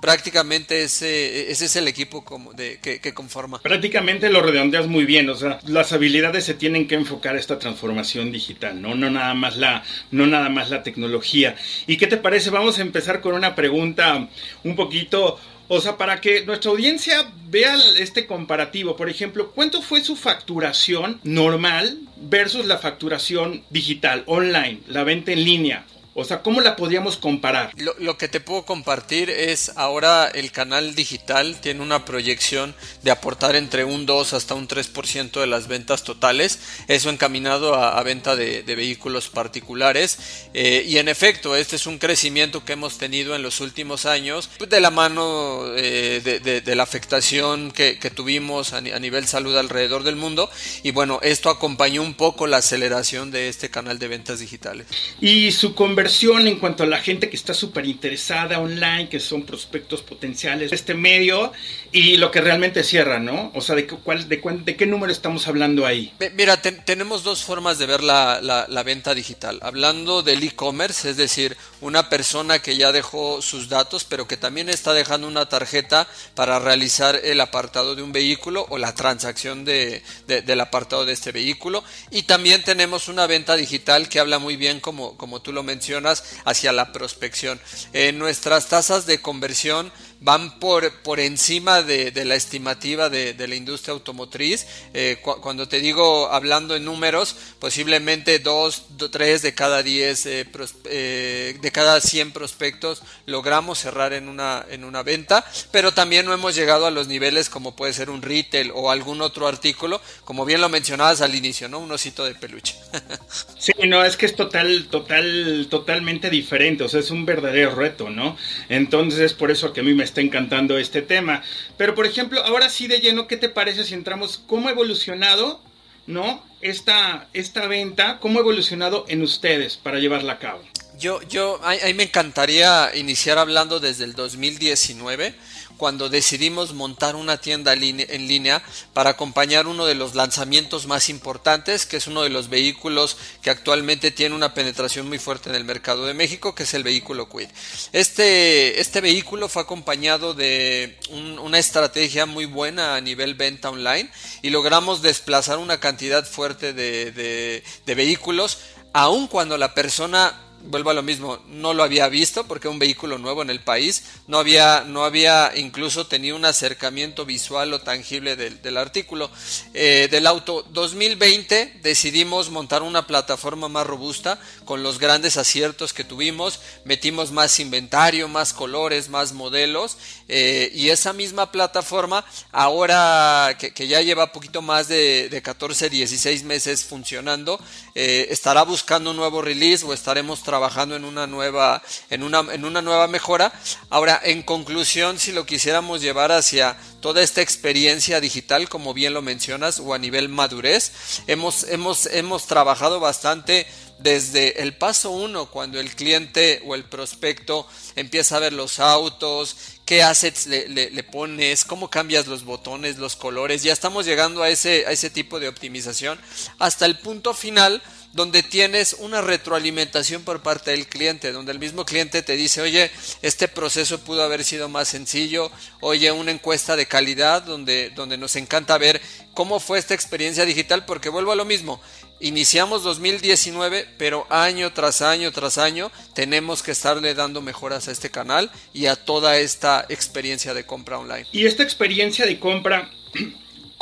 Prácticamente 0.00 0.82
ese, 0.82 1.50
ese 1.50 1.66
es 1.66 1.76
el 1.76 1.88
equipo 1.88 2.24
como 2.24 2.52
de, 2.52 2.78
que, 2.80 3.14
conforma. 3.14 3.60
Prácticamente 3.60 4.30
lo 4.30 4.42
redondeas 4.42 4.86
muy 4.86 5.04
bien, 5.04 5.28
o 5.28 5.34
sea, 5.34 5.58
las 5.66 5.92
habilidades 5.92 6.44
se 6.44 6.54
tienen 6.54 6.88
que 6.88 6.94
enfocar 6.94 7.36
a 7.36 7.38
esta 7.38 7.58
transformación 7.58 8.32
digital, 8.32 8.80
¿no? 8.80 8.94
No 8.94 9.10
nada 9.10 9.34
más 9.34 9.56
la, 9.56 9.82
no 10.10 10.26
nada 10.26 10.48
más 10.48 10.70
la 10.70 10.82
tecnología. 10.82 11.56
¿Y 11.86 11.96
qué 11.96 12.06
te 12.06 12.16
parece? 12.16 12.50
Vamos 12.50 12.78
a 12.78 12.82
empezar 12.82 13.20
con 13.20 13.34
una 13.34 13.54
pregunta 13.54 14.28
un 14.64 14.76
poquito 14.76 15.38
o 15.74 15.80
sea, 15.80 15.96
para 15.96 16.20
que 16.20 16.44
nuestra 16.44 16.70
audiencia 16.70 17.32
vea 17.48 17.74
este 17.98 18.26
comparativo, 18.26 18.94
por 18.94 19.08
ejemplo, 19.08 19.52
¿cuánto 19.52 19.80
fue 19.80 20.02
su 20.02 20.16
facturación 20.16 21.18
normal 21.24 21.98
versus 22.16 22.66
la 22.66 22.76
facturación 22.76 23.62
digital, 23.70 24.22
online, 24.26 24.80
la 24.86 25.02
venta 25.02 25.32
en 25.32 25.44
línea? 25.44 25.86
O 26.14 26.24
sea, 26.24 26.42
¿cómo 26.42 26.60
la 26.60 26.76
podríamos 26.76 27.16
comparar? 27.16 27.72
Lo, 27.76 28.18
que 28.18 28.28
te 28.28 28.40
puedo 28.40 28.66
compartir 28.66 29.30
es 29.30 29.72
ahora 29.76 30.28
el 30.28 30.52
canal 30.52 30.94
digital 30.94 31.58
tiene 31.62 31.80
una 31.80 32.04
proyección 32.04 32.74
de 33.02 33.10
aportar 33.10 33.56
entre 33.56 33.84
un 33.84 34.04
2 34.04 34.34
hasta 34.34 34.54
un 34.54 34.68
3% 34.68 35.40
de 35.40 35.46
las 35.46 35.68
ventas 35.68 36.02
totales, 36.02 36.58
eso 36.86 37.08
encaminado 37.08 37.74
a, 37.74 38.02
venta 38.02 38.36
de, 38.36 38.62
vehículos 38.62 39.30
particulares. 39.30 40.18
Eh, 40.52 40.84
y 40.86 40.98
en 40.98 41.08
efecto, 41.08 41.56
este 41.56 41.76
es 41.76 41.86
un 41.86 41.98
crecimiento 41.98 42.62
que 42.62 42.74
hemos 42.74 42.98
tenido 42.98 43.34
en 43.34 43.42
los 43.42 43.60
últimos 43.60 44.04
años 44.04 44.50
pues, 44.58 44.68
de 44.68 44.80
la 44.80 44.90
mano 44.90 45.64
eh, 45.76 46.20
de, 46.64 46.76
la 46.76 46.82
afectación 46.82 47.70
que, 47.70 47.96
tuvimos 48.14 48.74
a, 48.74 48.78
a 48.78 48.98
nivel 48.98 49.26
salud 49.26 49.56
alrededor 49.56 50.02
del 50.02 50.16
mundo. 50.16 50.50
Y 50.82 50.90
bueno, 50.90 51.20
esto 51.22 51.48
acompañó 51.48 52.02
un 52.02 52.14
poco 52.14 52.46
la 52.46 52.58
aceleración 52.58 53.30
de 53.30 53.48
este 53.48 53.70
canal 53.70 53.98
de 53.98 54.08
ventas 54.08 54.40
digitales. 54.40 54.86
Y 55.18 55.52
su 55.52 55.74
conversión 55.74 56.01
en 56.04 56.58
cuanto 56.58 56.82
a 56.82 56.86
la 56.86 56.98
gente 56.98 57.28
que 57.28 57.36
está 57.36 57.54
súper 57.54 57.86
interesada 57.86 58.58
online, 58.58 59.08
que 59.08 59.20
son 59.20 59.42
prospectos 59.42 60.02
potenciales 60.02 60.70
de 60.70 60.76
este 60.76 60.94
medio 60.94 61.52
y 61.92 62.16
lo 62.16 62.30
que 62.30 62.40
realmente 62.40 62.82
cierra, 62.82 63.18
¿no? 63.18 63.52
O 63.54 63.60
sea, 63.60 63.76
¿de, 63.76 63.86
cuál, 63.86 64.28
de, 64.28 64.40
de 64.64 64.76
qué 64.76 64.86
número 64.86 65.12
estamos 65.12 65.46
hablando 65.46 65.86
ahí? 65.86 66.12
Mira, 66.34 66.60
tenemos 66.60 67.22
dos 67.22 67.44
formas 67.44 67.78
de 67.78 67.86
ver 67.86 68.02
la, 68.02 68.82
venta 68.84 69.14
digital. 69.14 69.58
Hablando 69.62 70.22
del 70.22 70.42
e-commerce, 70.42 71.10
es 71.10 71.16
decir, 71.16 71.56
una 71.82 72.08
persona 72.08 72.60
que 72.60 72.76
ya 72.76 72.92
dejó 72.92 73.42
sus 73.42 73.68
datos, 73.68 74.04
pero 74.04 74.26
que 74.26 74.36
también 74.36 74.68
está 74.68 74.94
dejando 74.94 75.26
una 75.26 75.48
tarjeta 75.48 76.08
para 76.34 76.58
realizar 76.58 77.20
el 77.24 77.40
apartado 77.40 77.94
de 77.94 78.02
un 78.02 78.12
vehículo 78.12 78.66
o 78.70 78.78
la 78.78 78.94
transacción 78.94 79.64
de, 79.64 80.02
del 80.26 80.60
apartado 80.60 81.04
de 81.04 81.12
este 81.12 81.32
vehículo. 81.32 81.84
Y 82.10 82.22
también 82.22 82.62
tenemos 82.62 83.08
una 83.08 83.26
venta 83.26 83.56
digital 83.56 84.08
que 84.08 84.20
habla 84.20 84.38
muy 84.38 84.56
bien, 84.56 84.80
como, 84.80 85.16
como 85.16 85.42
tú 85.42 85.52
lo 85.52 85.62
mencionas, 85.62 86.24
hacia 86.44 86.72
la 86.72 86.92
prospección. 86.92 87.60
En 87.92 88.18
nuestras 88.18 88.68
tasas 88.68 89.04
de 89.04 89.20
conversión 89.20 89.92
van 90.22 90.60
por, 90.60 91.02
por 91.02 91.18
encima 91.18 91.82
de, 91.82 92.12
la 92.24 92.36
estimativa 92.36 93.10
de, 93.10 93.34
la 93.46 93.54
industria 93.56 93.92
automotriz. 93.92 94.66
Eh, 94.94 95.18
cuando 95.20 95.66
te 95.66 95.80
digo 95.80 96.28
hablando 96.30 96.76
en 96.76 96.84
números, 96.84 97.34
posiblemente 97.58 98.38
2, 98.38 98.84
3 99.10 99.42
de 99.42 99.54
cada 99.54 99.82
10, 99.82 100.26
eh, 100.26 100.46
eh, 100.84 101.58
de 101.60 101.71
cada 101.72 102.00
100 102.00 102.32
prospectos 102.32 103.02
logramos 103.26 103.78
cerrar 103.78 104.12
en 104.12 104.28
una, 104.28 104.64
en 104.70 104.84
una 104.84 105.02
venta, 105.02 105.44
pero 105.70 105.92
también 105.92 106.26
no 106.26 106.32
hemos 106.32 106.54
llegado 106.54 106.86
a 106.86 106.90
los 106.90 107.08
niveles 107.08 107.50
como 107.50 107.74
puede 107.74 107.92
ser 107.92 108.10
un 108.10 108.22
retail 108.22 108.70
o 108.74 108.90
algún 108.90 109.20
otro 109.22 109.46
artículo, 109.46 110.00
como 110.24 110.44
bien 110.44 110.60
lo 110.60 110.68
mencionabas 110.68 111.20
al 111.20 111.34
inicio, 111.34 111.68
¿no? 111.68 111.78
Un 111.78 111.90
osito 111.90 112.24
de 112.24 112.34
peluche. 112.34 112.76
sí, 113.58 113.72
no, 113.86 114.04
es 114.04 114.16
que 114.16 114.26
es 114.26 114.36
total, 114.36 114.86
total, 114.90 115.66
totalmente 115.70 116.30
diferente, 116.30 116.84
o 116.84 116.88
sea, 116.88 117.00
es 117.00 117.10
un 117.10 117.26
verdadero 117.26 117.74
reto, 117.74 118.10
¿no? 118.10 118.36
Entonces 118.68 119.20
es 119.20 119.34
por 119.34 119.50
eso 119.50 119.72
que 119.72 119.80
a 119.80 119.84
mí 119.84 119.94
me 119.94 120.04
está 120.04 120.20
encantando 120.20 120.78
este 120.78 121.02
tema. 121.02 121.42
Pero 121.76 121.94
por 121.94 122.06
ejemplo, 122.06 122.44
ahora 122.44 122.68
sí 122.68 122.86
de 122.86 123.00
lleno, 123.00 123.26
¿qué 123.26 123.36
te 123.36 123.48
parece 123.48 123.84
si 123.84 123.94
entramos 123.94 124.42
cómo 124.46 124.68
ha 124.68 124.72
evolucionado, 124.72 125.60
¿no? 126.06 126.44
Esta, 126.60 127.28
esta 127.32 127.66
venta, 127.66 128.18
cómo 128.20 128.38
ha 128.38 128.42
evolucionado 128.42 129.04
en 129.08 129.22
ustedes 129.22 129.76
para 129.76 129.98
llevarla 129.98 130.34
a 130.34 130.38
cabo. 130.38 130.62
Yo, 131.02 131.20
yo, 131.22 131.58
a, 131.64 131.74
me 131.94 132.04
encantaría 132.04 132.92
iniciar 132.94 133.36
hablando 133.36 133.80
desde 133.80 134.04
el 134.04 134.14
2019 134.14 135.34
cuando 135.76 136.08
decidimos 136.08 136.74
montar 136.74 137.16
una 137.16 137.38
tienda 137.38 137.72
en 137.72 138.28
línea 138.28 138.62
para 138.92 139.10
acompañar 139.10 139.66
uno 139.66 139.84
de 139.84 139.96
los 139.96 140.14
lanzamientos 140.14 140.86
más 140.86 141.08
importantes, 141.08 141.86
que 141.86 141.96
es 141.96 142.06
uno 142.06 142.22
de 142.22 142.28
los 142.28 142.48
vehículos 142.48 143.16
que 143.42 143.50
actualmente 143.50 144.12
tiene 144.12 144.36
una 144.36 144.54
penetración 144.54 145.08
muy 145.08 145.18
fuerte 145.18 145.50
en 145.50 145.56
el 145.56 145.64
mercado 145.64 146.06
de 146.06 146.14
México, 146.14 146.54
que 146.54 146.62
es 146.62 146.72
el 146.72 146.84
vehículo 146.84 147.28
Quid. 147.28 147.48
Este, 147.92 148.80
este 148.80 149.00
vehículo 149.00 149.48
fue 149.48 149.62
acompañado 149.62 150.34
de 150.34 151.00
una 151.42 151.58
estrategia 151.58 152.26
muy 152.26 152.44
buena 152.44 152.94
a 152.94 153.00
nivel 153.00 153.34
venta 153.34 153.70
online 153.70 154.08
y 154.40 154.50
logramos 154.50 155.02
desplazar 155.02 155.58
una 155.58 155.80
cantidad 155.80 156.24
fuerte 156.24 156.72
de, 156.72 157.10
de 157.10 157.94
vehículos, 157.96 158.58
aun 158.92 159.26
cuando 159.26 159.58
la 159.58 159.74
persona 159.74 160.38
vuelvo 160.64 160.90
a 160.90 160.94
lo 160.94 161.02
mismo, 161.02 161.38
no 161.48 161.74
lo 161.74 161.82
había 161.82 162.08
visto 162.08 162.44
porque 162.46 162.68
es 162.68 162.72
un 162.72 162.78
vehículo 162.78 163.18
nuevo 163.18 163.42
en 163.42 163.50
el 163.50 163.60
país, 163.60 164.04
no 164.26 164.38
había, 164.38 164.84
no 164.86 165.04
había 165.04 165.52
incluso 165.56 166.06
tenido 166.06 166.36
un 166.36 166.44
acercamiento 166.44 167.24
visual 167.24 167.72
o 167.72 167.80
tangible 167.80 168.36
del, 168.36 168.76
artículo. 168.76 169.30
Eh, 169.74 170.08
del 170.10 170.26
auto 170.26 170.64
2020 170.70 171.80
decidimos 171.82 172.50
montar 172.50 172.82
una 172.82 173.06
plataforma 173.06 173.68
más 173.68 173.86
robusta 173.86 174.38
con 174.64 174.82
los 174.82 174.98
grandes 174.98 175.36
aciertos 175.36 175.92
que 175.92 176.04
tuvimos, 176.04 176.60
metimos 176.84 177.32
más 177.32 177.60
inventario, 177.60 178.28
más 178.28 178.52
colores, 178.52 179.08
más 179.08 179.32
modelos 179.32 179.98
eh, 180.28 180.70
y 180.74 180.88
esa 180.88 181.12
misma 181.12 181.52
plataforma 181.52 182.24
ahora 182.50 183.56
que, 183.58 183.86
ya 183.86 184.00
lleva 184.00 184.32
poquito 184.32 184.62
más 184.62 184.88
de, 184.88 185.28
de 185.28 185.42
14, 185.42 185.90
16 185.90 186.44
meses 186.44 186.84
funcionando, 186.84 187.60
eh, 187.94 188.28
estará 188.30 188.62
buscando 188.62 189.10
un 189.10 189.16
nuevo 189.16 189.42
release 189.42 189.84
o 189.84 189.92
estaremos 189.92 190.42
trabajando 190.52 190.94
en 190.96 191.06
una 191.06 191.26
nueva, 191.26 191.82
en 192.10 192.22
una, 192.22 192.40
en 192.52 192.66
una 192.66 192.82
nueva 192.82 193.08
mejora. 193.08 193.50
Ahora, 193.88 194.20
en 194.22 194.42
conclusión, 194.42 195.18
si 195.18 195.32
lo 195.32 195.46
quisiéramos 195.46 196.02
llevar 196.02 196.30
hacia 196.30 196.76
toda 197.00 197.22
esta 197.22 197.40
experiencia 197.40 198.20
digital, 198.20 198.68
como 198.68 198.92
bien 198.92 199.14
lo 199.14 199.22
mencionas, 199.22 199.80
o 199.80 199.94
a 199.94 199.98
nivel 199.98 200.28
madurez. 200.28 200.92
Hemos, 201.26 201.64
hemos, 201.64 202.04
hemos 202.04 202.46
trabajado 202.46 203.00
bastante 203.00 203.66
desde 203.98 204.60
el 204.60 204.76
paso 204.76 205.10
uno, 205.10 205.46
cuando 205.46 205.80
el 205.80 205.94
cliente 205.94 206.62
o 206.66 206.74
el 206.74 206.84
prospecto 206.84 207.66
empieza 207.96 208.36
a 208.36 208.40
ver 208.40 208.52
los 208.52 208.78
autos, 208.78 209.56
qué 209.86 210.02
assets 210.02 210.46
le, 210.46 211.02
pones, 211.04 211.64
cómo 211.64 211.88
cambias 211.88 212.26
los 212.26 212.44
botones, 212.44 212.98
los 212.98 213.16
colores, 213.16 213.62
ya 213.62 213.72
estamos 213.72 214.04
llegando 214.04 214.42
a 214.42 214.50
ese, 214.50 214.84
a 214.86 214.92
ese 214.92 215.08
tipo 215.08 215.40
de 215.40 215.48
optimización, 215.48 216.20
hasta 216.58 216.84
el 216.84 216.98
punto 216.98 217.32
final 217.32 217.82
donde 218.12 218.42
tienes 218.42 218.96
una 218.98 219.20
retroalimentación 219.20 220.22
por 220.22 220.42
parte 220.42 220.72
del 220.72 220.86
cliente, 220.86 221.32
donde 221.32 221.52
el 221.52 221.58
mismo 221.58 221.84
cliente 221.84 222.22
te 222.22 222.36
dice, 222.36 222.60
oye, 222.60 222.90
este 223.22 223.48
proceso 223.48 224.00
pudo 224.00 224.22
haber 224.22 224.44
sido 224.44 224.68
más 224.68 224.88
sencillo, 224.88 225.50
oye, 225.80 226.12
una 226.12 226.30
encuesta 226.30 226.76
de 226.76 226.86
calidad 226.86 227.42
donde, 227.42 227.90
donde 227.90 228.18
nos 228.18 228.36
encanta 228.36 228.78
ver 228.78 229.00
cómo 229.34 229.60
fue 229.60 229.78
esta 229.78 229.94
experiencia 229.94 230.44
digital, 230.44 230.84
porque 230.84 231.08
vuelvo 231.08 231.32
a 231.32 231.36
lo 231.36 231.44
mismo, 231.44 231.80
Iniciamos 232.22 232.84
2019, 232.84 233.88
pero 233.98 234.28
año 234.30 234.72
tras 234.72 235.02
año 235.02 235.32
tras 235.32 235.58
año 235.58 235.90
tenemos 236.14 236.62
que 236.62 236.70
estarle 236.70 237.14
dando 237.14 237.40
mejoras 237.40 237.88
a 237.88 237.90
este 237.90 238.12
canal 238.12 238.48
y 238.72 238.86
a 238.86 238.94
toda 238.94 239.38
esta 239.38 239.84
experiencia 239.88 240.54
de 240.54 240.64
compra 240.64 241.00
online. 241.00 241.26
Y 241.32 241.46
esta 241.46 241.64
experiencia 241.64 242.24
de 242.24 242.38
compra, 242.38 242.92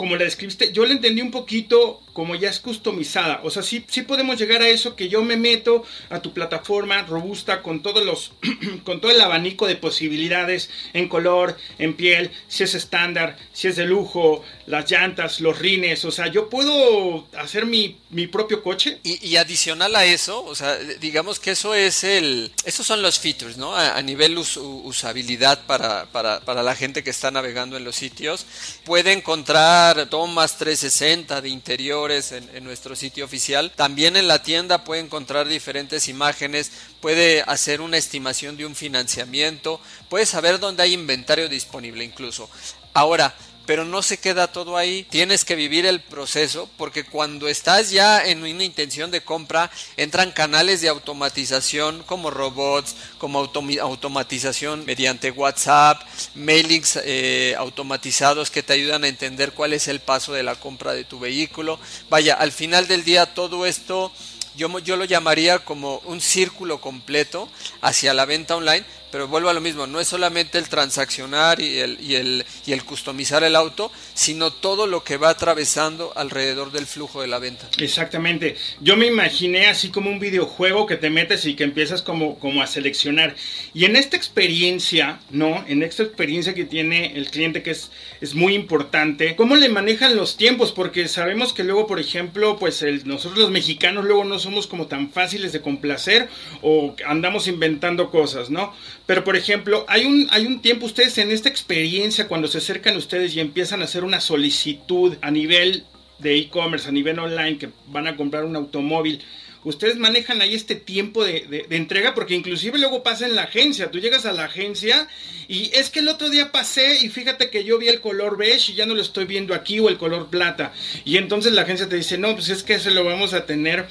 como 0.00 0.16
la 0.16 0.24
describiste, 0.24 0.72
yo 0.72 0.86
la 0.86 0.94
entendí 0.94 1.20
un 1.20 1.30
poquito 1.30 2.00
como 2.14 2.34
ya 2.34 2.48
es 2.48 2.58
customizada. 2.58 3.42
O 3.44 3.50
sea, 3.50 3.62
sí, 3.62 3.84
sí 3.86 4.00
podemos 4.00 4.38
llegar 4.38 4.62
a 4.62 4.68
eso 4.68 4.96
que 4.96 5.10
yo 5.10 5.20
me 5.20 5.36
meto 5.36 5.84
a 6.08 6.20
tu 6.20 6.32
plataforma 6.32 7.02
robusta 7.02 7.60
con 7.60 7.82
todos 7.82 8.02
los, 8.02 8.32
con 8.84 9.02
todo 9.02 9.12
el 9.12 9.20
abanico 9.20 9.66
de 9.66 9.76
posibilidades 9.76 10.70
en 10.94 11.06
color, 11.06 11.58
en 11.78 11.92
piel, 11.92 12.30
si 12.48 12.62
es 12.62 12.74
estándar, 12.74 13.36
si 13.52 13.68
es 13.68 13.76
de 13.76 13.84
lujo, 13.84 14.42
las 14.70 14.90
llantas, 14.90 15.40
los 15.40 15.58
rines. 15.58 16.04
O 16.04 16.10
sea, 16.10 16.28
yo 16.28 16.48
puedo 16.48 17.26
hacer 17.36 17.66
mi, 17.66 17.98
mi 18.10 18.26
propio 18.26 18.62
coche. 18.62 19.00
Y, 19.02 19.36
adicional 19.36 19.96
a 19.96 20.04
eso, 20.04 20.44
o 20.44 20.54
sea, 20.54 20.76
digamos 20.76 21.40
que 21.40 21.52
eso 21.52 21.74
es 21.74 22.04
el, 22.04 22.52
esos 22.64 22.86
son 22.86 23.02
los 23.02 23.18
features, 23.18 23.56
¿no? 23.56 23.74
A, 23.74 24.00
nivel 24.02 24.38
usabilidad 24.38 25.66
para, 25.66 26.06
para, 26.06 26.40
para 26.40 26.62
la 26.62 26.74
gente 26.74 27.02
que 27.02 27.10
está 27.10 27.30
navegando 27.30 27.76
en 27.76 27.84
los 27.84 27.96
sitios. 27.96 28.46
Puede 28.84 29.12
encontrar 29.12 30.06
tomas 30.06 30.56
360 30.56 31.40
de 31.40 31.48
interior 31.48 32.10
en, 32.10 32.64
nuestro 32.64 32.94
sitio 32.94 33.24
oficial. 33.24 33.72
También 33.74 34.16
en 34.16 34.28
la 34.28 34.42
tienda 34.42 34.84
puede 34.84 35.00
encontrar 35.00 35.48
diferentes 35.48 36.08
imágenes, 36.08 36.70
puede 37.00 37.42
hacer 37.42 37.80
una 37.80 37.96
estimación 37.96 38.56
de 38.56 38.66
un 38.66 38.74
financiamiento, 38.74 39.80
puede 40.08 40.26
saber 40.26 40.58
dónde 40.60 40.82
hay 40.82 40.94
inventario 40.94 41.48
disponible 41.48 42.04
incluso. 42.04 42.48
Ahora, 42.92 43.34
pero 43.70 43.84
no 43.84 44.02
se 44.02 44.18
queda 44.18 44.50
todo 44.50 44.76
ahí. 44.76 45.06
Tienes 45.10 45.44
que 45.44 45.54
vivir 45.54 45.86
el 45.86 46.00
proceso 46.00 46.68
porque 46.76 47.04
cuando 47.04 47.46
estás 47.46 47.92
ya 47.92 48.20
en 48.20 48.42
una 48.42 48.64
intención 48.64 49.12
de 49.12 49.20
compra, 49.20 49.70
entran 49.96 50.32
canales 50.32 50.80
de 50.80 50.88
automatización 50.88 52.02
como 52.02 52.32
robots, 52.32 52.96
como 53.18 53.38
automatización 53.38 54.84
mediante 54.86 55.30
WhatsApp, 55.30 56.02
mailings 56.34 56.98
eh, 57.04 57.54
automatizados 57.58 58.50
que 58.50 58.64
te 58.64 58.72
ayudan 58.72 59.04
a 59.04 59.08
entender 59.08 59.52
cuál 59.52 59.72
es 59.72 59.86
el 59.86 60.00
paso 60.00 60.32
de 60.32 60.42
la 60.42 60.56
compra 60.56 60.92
de 60.92 61.04
tu 61.04 61.20
vehículo. 61.20 61.78
Vaya, 62.08 62.34
al 62.34 62.50
final 62.50 62.88
del 62.88 63.04
día 63.04 63.34
todo 63.34 63.66
esto 63.66 64.10
yo, 64.56 64.80
yo 64.80 64.96
lo 64.96 65.04
llamaría 65.04 65.60
como 65.60 65.98
un 66.06 66.20
círculo 66.20 66.80
completo 66.80 67.48
hacia 67.82 68.14
la 68.14 68.24
venta 68.24 68.56
online 68.56 68.84
pero 69.10 69.28
vuelvo 69.28 69.48
a 69.48 69.52
lo 69.52 69.60
mismo, 69.60 69.86
no 69.86 70.00
es 70.00 70.08
solamente 70.08 70.58
el 70.58 70.68
transaccionar 70.68 71.60
y 71.60 71.78
el, 71.78 71.98
y 72.00 72.14
el, 72.14 72.44
y 72.66 72.72
el 72.72 72.84
customizar 72.84 73.42
el 73.44 73.56
auto, 73.56 73.90
sino 74.14 74.50
todo 74.52 74.86
lo 74.86 75.04
que 75.04 75.16
va 75.16 75.30
atravesando 75.30 76.12
alrededor 76.16 76.72
del 76.72 76.86
flujo 76.86 77.20
de 77.20 77.28
la 77.28 77.38
venta. 77.38 77.68
Exactamente. 77.78 78.56
Yo 78.80 78.96
me 78.96 79.06
imaginé 79.06 79.66
así 79.66 79.90
como 79.90 80.10
un 80.10 80.20
videojuego 80.20 80.86
que 80.86 80.96
te 80.96 81.10
metes 81.10 81.44
y 81.46 81.54
que 81.54 81.64
empiezas 81.64 82.02
como, 82.02 82.38
como 82.38 82.62
a 82.62 82.66
seleccionar. 82.66 83.34
Y 83.74 83.84
en 83.84 83.96
esta 83.96 84.16
experiencia, 84.16 85.20
¿no? 85.30 85.64
En 85.66 85.82
esta 85.82 86.02
experiencia 86.02 86.54
que 86.54 86.64
tiene 86.64 87.16
el 87.16 87.30
cliente 87.30 87.62
que 87.62 87.72
es, 87.72 87.90
es 88.20 88.34
muy 88.34 88.54
importante, 88.54 89.36
¿cómo 89.36 89.56
le 89.56 89.68
manejan 89.68 90.16
los 90.16 90.36
tiempos? 90.36 90.72
Porque 90.72 91.08
sabemos 91.08 91.52
que 91.52 91.64
luego, 91.64 91.86
por 91.86 92.00
ejemplo, 92.00 92.58
pues 92.58 92.84
nosotros 93.04 93.38
los 93.38 93.50
mexicanos 93.50 94.04
luego 94.04 94.24
no 94.24 94.38
somos 94.38 94.66
como 94.66 94.86
tan 94.86 95.10
fáciles 95.10 95.52
de 95.52 95.60
complacer 95.60 96.28
o 96.62 96.94
andamos 97.06 97.46
inventando 97.46 98.10
cosas, 98.10 98.50
¿no? 98.50 98.72
Pero 99.10 99.24
por 99.24 99.34
ejemplo, 99.34 99.84
hay 99.88 100.04
un, 100.06 100.28
hay 100.30 100.46
un 100.46 100.62
tiempo 100.62 100.86
ustedes 100.86 101.18
en 101.18 101.32
esta 101.32 101.48
experiencia 101.48 102.28
cuando 102.28 102.46
se 102.46 102.58
acercan 102.58 102.96
ustedes 102.96 103.34
y 103.34 103.40
empiezan 103.40 103.82
a 103.82 103.86
hacer 103.86 104.04
una 104.04 104.20
solicitud 104.20 105.16
a 105.20 105.32
nivel 105.32 105.84
de 106.20 106.38
e-commerce, 106.38 106.88
a 106.88 106.92
nivel 106.92 107.18
online, 107.18 107.58
que 107.58 107.70
van 107.88 108.06
a 108.06 108.16
comprar 108.16 108.44
un 108.44 108.54
automóvil, 108.54 109.20
ustedes 109.64 109.96
manejan 109.96 110.40
ahí 110.40 110.54
este 110.54 110.76
tiempo 110.76 111.24
de, 111.24 111.66
entrega 111.70 112.14
porque 112.14 112.34
inclusive 112.34 112.78
luego 112.78 113.02
pasa 113.02 113.26
en 113.26 113.34
la 113.34 113.42
agencia, 113.42 113.90
tú 113.90 113.98
llegas 113.98 114.26
a 114.26 114.32
la 114.32 114.44
agencia 114.44 115.08
y 115.48 115.70
es 115.74 115.90
que 115.90 115.98
el 115.98 116.08
otro 116.08 116.30
día 116.30 116.52
pasé 116.52 117.04
y 117.04 117.08
fíjate 117.08 117.50
que 117.50 117.64
yo 117.64 117.78
vi 117.78 117.88
el 117.88 118.00
color 118.00 118.36
beige 118.36 118.70
y 118.70 118.74
ya 118.76 118.86
no 118.86 118.94
lo 118.94 119.02
estoy 119.02 119.24
viendo 119.24 119.54
aquí 119.54 119.80
o 119.80 119.88
el 119.88 119.98
color 119.98 120.30
plata. 120.30 120.72
Y 121.04 121.16
entonces 121.16 121.52
la 121.52 121.62
agencia 121.62 121.88
te 121.88 121.96
dice 121.96 122.16
no, 122.16 122.34
pues 122.34 122.48
es 122.48 122.62
que 122.62 122.78
se 122.78 122.92
lo 122.92 123.04
vamos 123.04 123.34
a 123.34 123.44
tener 123.44 123.86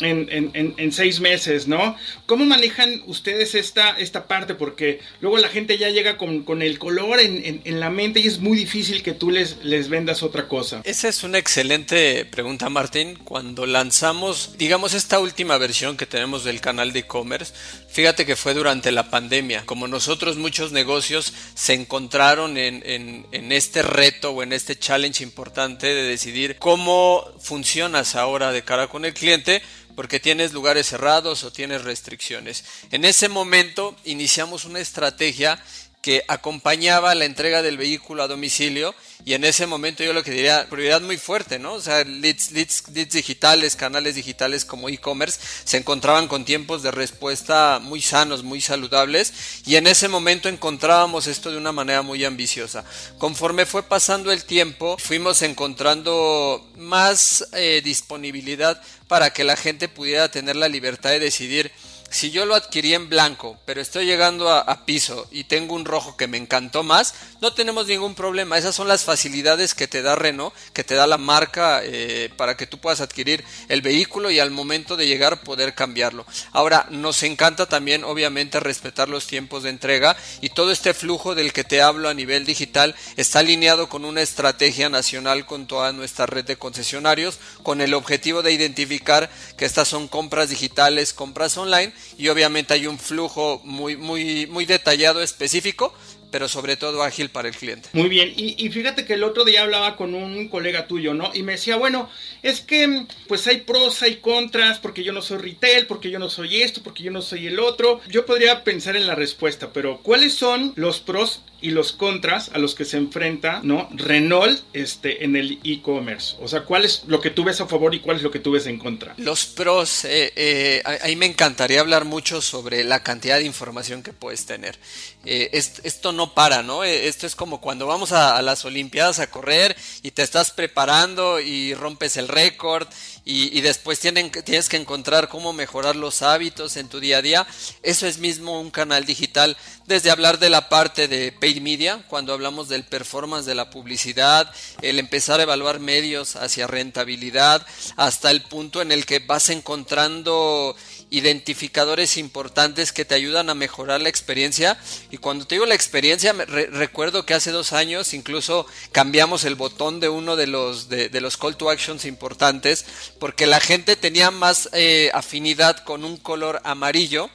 en, 0.00 0.92
seis 0.92 1.20
meses, 1.20 1.66
¿no? 1.66 1.96
¿Cómo 2.26 2.44
manejan 2.44 3.02
ustedes 3.06 3.54
esta, 3.54 3.90
esta 3.98 4.26
parte? 4.26 4.54
Porque 4.54 5.00
luego 5.20 5.38
la 5.38 5.48
gente 5.48 5.78
ya 5.78 5.88
llega 5.90 6.16
con, 6.16 6.62
el 6.62 6.78
color 6.78 7.20
en, 7.20 7.80
la 7.80 7.90
mente 7.90 8.20
y 8.20 8.26
es 8.26 8.38
muy 8.38 8.56
difícil 8.56 9.02
que 9.02 9.12
tú 9.12 9.30
les, 9.30 9.64
les 9.64 9.88
vendas 9.88 10.22
otra 10.22 10.48
cosa. 10.48 10.80
Esa 10.84 11.08
es 11.08 11.22
una 11.22 11.38
excelente 11.38 12.24
pregunta, 12.24 12.68
Martín. 12.68 13.16
Cuando 13.24 13.66
lanzamos, 13.66 14.54
digamos, 14.58 14.94
esta 14.94 15.18
última 15.20 15.58
versión 15.58 15.96
que 15.96 16.06
tenemos 16.06 16.44
del 16.44 16.60
canal 16.60 16.92
de 16.92 17.00
e-commerce, 17.00 17.52
fíjate 17.88 18.26
que 18.26 18.36
fue 18.36 18.54
durante 18.54 18.92
la 18.92 19.10
pandemia. 19.10 19.64
Como 19.66 19.88
nosotros, 19.88 20.36
muchos 20.36 20.72
negocios 20.72 21.32
se 21.54 21.74
encontraron 21.74 22.56
en, 22.56 22.82
en 23.30 23.52
este 23.52 23.82
reto 23.82 24.30
o 24.30 24.42
en 24.42 24.52
este 24.52 24.78
challenge 24.78 25.22
importante 25.22 25.86
de 25.86 26.02
decidir 26.02 26.56
cómo 26.58 27.24
funcionas 27.40 28.14
ahora 28.16 28.52
de 28.52 28.62
cara 28.62 28.88
con 28.88 29.04
el 29.04 29.14
cliente 29.14 29.62
porque 29.96 30.20
tienes 30.20 30.52
lugares 30.52 30.86
cerrados 30.86 31.42
o 31.42 31.50
tienes 31.50 31.82
restricciones. 31.82 32.64
En 32.92 33.04
ese 33.04 33.28
momento 33.28 33.96
iniciamos 34.04 34.64
una 34.64 34.78
estrategia 34.78 35.60
que 36.06 36.22
acompañaba 36.28 37.16
la 37.16 37.24
entrega 37.24 37.62
del 37.62 37.78
vehículo 37.78 38.22
a 38.22 38.28
domicilio 38.28 38.94
y 39.24 39.34
en 39.34 39.42
ese 39.42 39.66
momento 39.66 40.04
yo 40.04 40.12
lo 40.12 40.22
que 40.22 40.30
diría, 40.30 40.64
prioridad 40.70 41.00
muy 41.00 41.16
fuerte, 41.16 41.58
¿no? 41.58 41.72
O 41.72 41.80
sea, 41.80 42.04
leads, 42.04 42.52
digitales, 42.92 43.74
canales 43.74 44.14
digitales 44.14 44.64
como 44.64 44.88
e-commerce 44.88 45.40
se 45.64 45.78
encontraban 45.78 46.28
con 46.28 46.44
tiempos 46.44 46.84
de 46.84 46.92
respuesta 46.92 47.80
muy 47.82 48.00
sanos, 48.02 48.44
muy 48.44 48.60
saludables 48.60 49.32
y 49.66 49.74
en 49.74 49.88
ese 49.88 50.06
momento 50.06 50.48
encontrábamos 50.48 51.26
esto 51.26 51.50
de 51.50 51.56
una 51.56 51.72
manera 51.72 52.02
muy 52.02 52.24
ambiciosa. 52.24 52.84
Conforme 53.18 53.66
fue 53.66 53.82
pasando 53.82 54.30
el 54.30 54.44
tiempo, 54.44 54.98
fuimos 54.98 55.42
encontrando 55.42 56.70
más 56.76 57.48
eh, 57.52 57.80
disponibilidad 57.82 58.80
para 59.08 59.30
que 59.30 59.44
la 59.44 59.56
gente 59.56 59.88
pudiera 59.88 60.30
tener 60.30 60.56
la 60.56 60.68
libertad 60.68 61.10
de 61.10 61.20
decidir 61.20 61.70
si 62.10 62.30
yo 62.30 62.46
lo 62.46 62.54
adquirí 62.54 62.94
en 62.94 63.08
blanco, 63.08 63.58
pero 63.64 63.80
estoy 63.80 64.06
llegando 64.06 64.50
a, 64.50 64.86
piso 64.86 65.26
y 65.32 65.44
tengo 65.44 65.74
un 65.74 65.84
rojo 65.84 66.16
que 66.16 66.28
me 66.28 66.36
encantó 66.36 66.82
más, 66.82 67.14
no 67.40 67.52
tenemos 67.52 67.86
ningún 67.86 68.14
problema. 68.14 68.56
Esas 68.56 68.74
son 68.74 68.86
las 68.86 69.04
facilidades 69.04 69.74
que 69.74 69.88
te 69.88 70.02
da 70.02 70.14
Renault, 70.14 70.54
que 70.72 70.84
te 70.84 70.94
da 70.94 71.06
la 71.06 71.18
marca 71.18 71.80
eh, 71.82 72.30
para 72.36 72.56
que 72.56 72.66
tú 72.66 72.78
puedas 72.78 73.00
adquirir 73.00 73.44
el 73.68 73.82
vehículo 73.82 74.30
y 74.30 74.38
al 74.38 74.50
momento 74.50 74.96
de 74.96 75.06
llegar 75.06 75.42
poder 75.42 75.74
cambiarlo. 75.74 76.24
Ahora, 76.52 76.86
nos 76.90 77.22
encanta 77.22 77.66
también, 77.66 78.04
obviamente, 78.04 78.60
respetar 78.60 79.08
los 79.08 79.26
tiempos 79.26 79.64
de 79.64 79.70
entrega 79.70 80.16
y 80.40 80.50
todo 80.50 80.70
este 80.70 80.94
flujo 80.94 81.34
del 81.34 81.52
que 81.52 81.64
te 81.64 81.82
hablo 81.82 82.08
a 82.08 82.14
nivel 82.14 82.46
digital 82.46 82.94
está 83.16 83.40
alineado 83.40 83.88
con 83.88 84.04
una 84.04 84.22
estrategia 84.22 84.88
nacional 84.88 85.46
con 85.46 85.66
toda 85.66 85.92
nuestra 85.92 86.26
red 86.26 86.44
de 86.44 86.56
concesionarios, 86.56 87.38
con 87.62 87.80
el 87.80 87.94
objetivo 87.94 88.42
de 88.42 88.52
identificar 88.52 89.28
que 89.56 89.64
estas 89.64 89.88
son 89.88 90.06
compras 90.06 90.50
digitales, 90.50 91.12
compras 91.12 91.56
online 91.56 91.92
y 92.18 92.28
obviamente 92.28 92.74
hay 92.74 92.86
un 92.86 92.98
flujo 92.98 93.60
muy, 93.64 93.96
muy, 93.96 94.46
muy 94.46 94.64
detallado, 94.64 95.22
específico, 95.22 95.94
pero 96.30 96.48
sobre 96.48 96.76
todo 96.76 97.02
ágil 97.02 97.30
para 97.30 97.48
el 97.48 97.54
cliente. 97.54 97.88
Muy 97.92 98.08
bien, 98.08 98.32
y, 98.36 98.68
fíjate 98.68 99.04
que 99.04 99.14
el 99.14 99.24
otro 99.24 99.44
día 99.44 99.62
hablaba 99.62 99.96
con 99.96 100.14
un 100.14 100.48
colega 100.48 100.86
tuyo, 100.86 101.14
¿no? 101.14 101.30
Y 101.34 101.42
me 101.42 101.52
decía, 101.52 101.76
bueno, 101.76 102.10
es 102.42 102.60
que 102.60 103.06
pues 103.26 103.46
hay 103.46 103.58
pros, 103.58 104.02
hay 104.02 104.16
contras, 104.16 104.78
porque 104.78 105.04
yo 105.04 105.12
no 105.12 105.22
soy 105.22 105.38
retail, 105.38 105.86
porque 105.86 106.10
yo 106.10 106.18
no 106.18 106.28
soy 106.28 106.62
esto, 106.62 106.82
porque 106.82 107.02
yo 107.02 107.10
no 107.10 107.22
soy 107.22 107.46
el 107.46 107.58
otro. 107.58 108.00
Yo 108.08 108.26
podría 108.26 108.64
pensar 108.64 108.96
en 108.96 109.06
la 109.06 109.14
respuesta, 109.14 109.72
pero 109.72 110.00
¿cuáles 110.02 110.34
son 110.34 110.72
los 110.76 111.00
pros 111.00 111.42
y 111.60 111.70
los 111.70 111.92
contras 111.92 112.50
a 112.52 112.58
los 112.58 112.74
que 112.74 112.84
se 112.84 112.96
enfrenta, 112.96 113.60
¿no? 113.62 113.88
Renault 113.92 114.60
este, 114.72 115.24
en 115.24 115.36
el 115.36 115.58
e-commerce. 115.64 116.36
O 116.40 116.48
sea, 116.48 116.62
¿cuál 116.62 116.84
es 116.84 117.04
lo 117.06 117.20
que 117.20 117.30
tú 117.30 117.44
ves 117.44 117.60
a 117.60 117.66
favor 117.66 117.94
y 117.94 118.00
cuál 118.00 118.18
es 118.18 118.22
lo 118.22 118.30
que 118.30 118.38
tú 118.38 118.52
ves 118.52 118.66
en 118.66 118.78
contra? 118.78 119.14
Los 119.16 119.46
pros, 119.46 120.04
eh, 120.04 120.32
eh, 120.36 120.82
ahí 121.02 121.16
me 121.16 121.26
encantaría 121.26 121.80
hablar 121.80 122.04
mucho 122.04 122.42
sobre 122.42 122.84
la 122.84 123.02
cantidad 123.02 123.38
de 123.38 123.44
información 123.44 124.02
que 124.02 124.12
puedes 124.12 124.44
tener. 124.44 124.78
Eh, 125.24 125.50
esto 125.52 126.12
no 126.12 126.34
para, 126.34 126.62
¿no? 126.62 126.84
Esto 126.84 127.26
es 127.26 127.34
como 127.34 127.60
cuando 127.60 127.86
vamos 127.86 128.12
a, 128.12 128.40
las 128.42 128.64
Olimpiadas 128.64 129.18
a 129.18 129.30
correr 129.30 129.76
y 130.02 130.10
te 130.12 130.22
estás 130.22 130.50
preparando 130.50 131.40
y 131.40 131.74
rompes 131.74 132.16
el 132.16 132.28
récord 132.28 132.86
y, 133.28 133.60
después 133.60 133.98
tienen, 133.98 134.30
tienes 134.30 134.68
que 134.68 134.76
encontrar 134.76 135.28
cómo 135.28 135.52
mejorar 135.52 135.96
los 135.96 136.22
hábitos 136.22 136.76
en 136.76 136.88
tu 136.88 137.00
día 137.00 137.18
a 137.18 137.22
día. 137.22 137.46
Eso 137.82 138.06
es 138.06 138.18
mismo 138.18 138.60
un 138.60 138.70
canal 138.70 139.04
digital, 139.04 139.56
desde 139.86 140.12
hablar 140.12 140.38
de 140.38 140.48
la 140.48 140.68
parte 140.68 141.08
de 141.08 141.32
paid 141.32 141.60
media, 141.60 142.04
cuando 142.06 142.32
hablamos 142.32 142.68
del 142.68 142.84
performance 142.84 143.44
de 143.44 143.56
la 143.56 143.68
publicidad, 143.68 144.48
el 144.80 145.00
empezar 145.00 145.40
a 145.40 145.42
evaluar 145.42 145.80
medios 145.80 146.36
hacia 146.36 146.68
rentabilidad, 146.68 147.66
hasta 147.96 148.30
el 148.30 148.42
punto 148.42 148.80
en 148.80 148.92
el 148.92 149.06
que 149.06 149.18
vas 149.18 149.50
encontrando 149.50 150.76
identificadores 151.10 152.16
importantes 152.16 152.92
que 152.92 153.04
te 153.04 153.14
ayudan 153.14 153.48
a 153.48 153.54
mejorar 153.54 154.00
la 154.00 154.08
experiencia. 154.08 154.78
Y 155.10 155.18
cuando 155.18 155.46
te 155.46 155.54
digo 155.54 155.66
la 155.66 155.74
experiencia, 155.74 156.32
recuerdo 156.32 157.24
que 157.24 157.34
hace 157.34 157.50
dos 157.50 157.72
años 157.72 158.14
incluso 158.14 158.66
cambiamos 158.92 159.44
el 159.44 159.54
botón 159.54 160.00
de 160.00 160.08
uno 160.08 160.36
de 160.36 160.46
los, 160.46 160.88
de, 160.88 161.20
los 161.20 161.36
call 161.36 161.56
to 161.56 161.70
actions 161.70 162.04
importantes 162.04 162.84
porque 163.18 163.46
la 163.46 163.60
gente 163.60 163.96
tenía 163.96 164.30
más 164.30 164.68
eh, 164.72 165.10
afinidad 165.14 165.84
con 165.84 166.04
un 166.04 166.16
color 166.16 166.60
amarillo 166.64 167.30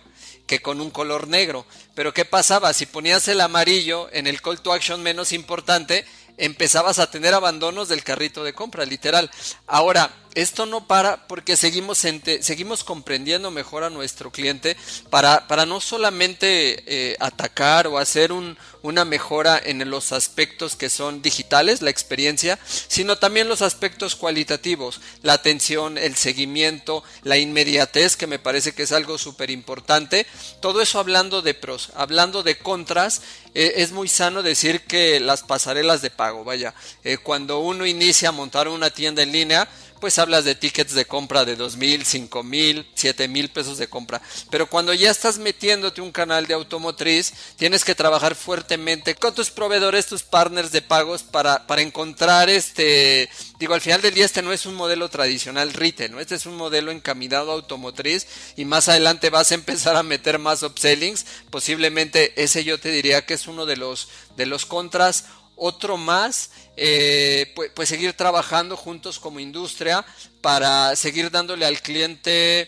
que 0.47 0.61
con 0.61 0.81
un 0.81 0.91
color 0.91 1.27
negro. 1.27 1.65
Pero 1.95 2.13
¿qué 2.13 2.25
pasaba? 2.25 2.73
Si 2.73 2.85
ponías 2.85 3.27
el 3.29 3.39
amarillo 3.39 4.09
en 4.11 4.27
el 4.27 4.41
call 4.41 4.61
to 4.61 4.73
action 4.73 5.01
menos 5.01 5.31
importante, 5.31 6.05
empezabas 6.37 6.99
a 6.99 7.09
tener 7.09 7.33
abandonos 7.33 7.87
del 7.87 8.03
carrito 8.03 8.43
de 8.43 8.53
compra, 8.53 8.83
literal. 8.85 9.31
Ahora, 9.67 10.11
esto 10.35 10.65
no 10.65 10.87
para 10.87 11.27
porque 11.27 11.57
seguimos, 11.57 11.99
seguimos 12.41 12.83
comprendiendo 12.83 13.51
mejor 13.51 13.83
a 13.83 13.89
nuestro 13.89 14.31
cliente 14.31 14.77
para, 15.09 15.47
para 15.47 15.65
no 15.65 15.81
solamente 15.81 16.83
eh, 16.85 17.17
atacar 17.19 17.87
o 17.87 17.97
hacer 17.97 18.31
un, 18.31 18.57
una 18.81 19.05
mejora 19.05 19.61
en 19.63 19.89
los 19.89 20.11
aspectos 20.11 20.75
que 20.75 20.89
son 20.89 21.21
digitales, 21.21 21.81
la 21.81 21.89
experiencia, 21.89 22.59
sino 22.65 23.17
también 23.17 23.47
los 23.47 23.61
aspectos 23.61 24.15
cualitativos, 24.15 25.01
la 25.21 25.33
atención, 25.33 25.97
el 25.97 26.15
seguimiento, 26.15 27.03
la 27.23 27.37
inmediatez, 27.37 28.15
que 28.15 28.27
me 28.27 28.39
parece 28.39 28.73
que 28.73 28.83
es 28.83 28.91
algo 28.91 29.17
súper 29.17 29.49
importante. 29.49 30.25
Todo 30.59 30.81
eso 30.81 30.99
hablando 30.99 31.41
de 31.41 31.53
pros, 31.53 31.89
hablando 31.95 32.43
de 32.43 32.57
contras, 32.57 33.21
eh, 33.53 33.73
es 33.77 33.91
muy 33.91 34.07
sano 34.07 34.43
decir 34.43 34.81
que 34.81 35.19
las 35.19 35.43
pasarelas 35.43 36.01
de 36.01 36.09
pago, 36.09 36.43
vaya, 36.43 36.73
eh, 37.03 37.17
cuando 37.17 37.59
uno 37.59 37.85
inicia 37.85 38.29
a 38.29 38.33
montar 38.33 38.67
una 38.67 38.89
tienda 38.89 39.21
en 39.23 39.31
línea, 39.31 39.67
pues 40.01 40.19
hablas 40.19 40.43
de 40.43 40.55
tickets 40.55 40.93
de 40.93 41.05
compra 41.05 41.45
de 41.45 41.55
dos 41.55 41.77
mil, 41.77 42.05
cinco 42.05 42.43
mil, 42.43 42.85
siete 42.95 43.27
mil 43.27 43.49
pesos 43.49 43.77
de 43.77 43.87
compra. 43.87 44.21
Pero 44.49 44.67
cuando 44.67 44.93
ya 44.93 45.11
estás 45.11 45.37
metiéndote 45.37 46.01
un 46.01 46.11
canal 46.11 46.47
de 46.47 46.55
automotriz, 46.55 47.31
tienes 47.55 47.85
que 47.85 47.95
trabajar 47.95 48.35
fuertemente 48.35 49.15
con 49.15 49.33
tus 49.33 49.51
proveedores, 49.51 50.07
tus 50.07 50.23
partners 50.23 50.71
de 50.71 50.81
pagos 50.81 51.23
para, 51.23 51.67
para 51.67 51.83
encontrar 51.83 52.49
este, 52.49 53.29
digo, 53.59 53.75
al 53.75 53.81
final 53.81 54.01
del 54.01 54.15
día 54.15 54.25
este 54.25 54.41
no 54.41 54.51
es 54.51 54.65
un 54.65 54.73
modelo 54.73 55.07
tradicional 55.07 55.71
retail, 55.71 56.11
¿no? 56.11 56.19
Este 56.19 56.35
es 56.35 56.45
un 56.47 56.57
modelo 56.57 56.91
encaminado 56.91 57.51
a 57.51 57.53
automotriz 57.53 58.25
y 58.57 58.65
más 58.65 58.89
adelante 58.89 59.29
vas 59.29 59.51
a 59.51 59.55
empezar 59.55 59.95
a 59.95 60.03
meter 60.03 60.39
más 60.39 60.63
upsellings. 60.63 61.25
Posiblemente 61.51 62.33
ese 62.41 62.63
yo 62.63 62.79
te 62.79 62.89
diría 62.89 63.25
que 63.25 63.35
es 63.35 63.47
uno 63.47 63.67
de 63.67 63.77
los, 63.77 64.09
de 64.35 64.47
los 64.47 64.65
contras 64.65 65.25
otro 65.63 65.95
más, 65.95 66.49
eh, 66.75 67.51
pues, 67.55 67.69
pues, 67.75 67.87
seguir 67.87 68.13
trabajando 68.13 68.75
juntos 68.75 69.19
como 69.19 69.39
industria 69.39 70.03
para 70.41 70.95
seguir 70.95 71.29
dándole 71.29 71.67
al 71.67 71.81
cliente 71.81 72.67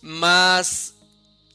más, 0.00 0.94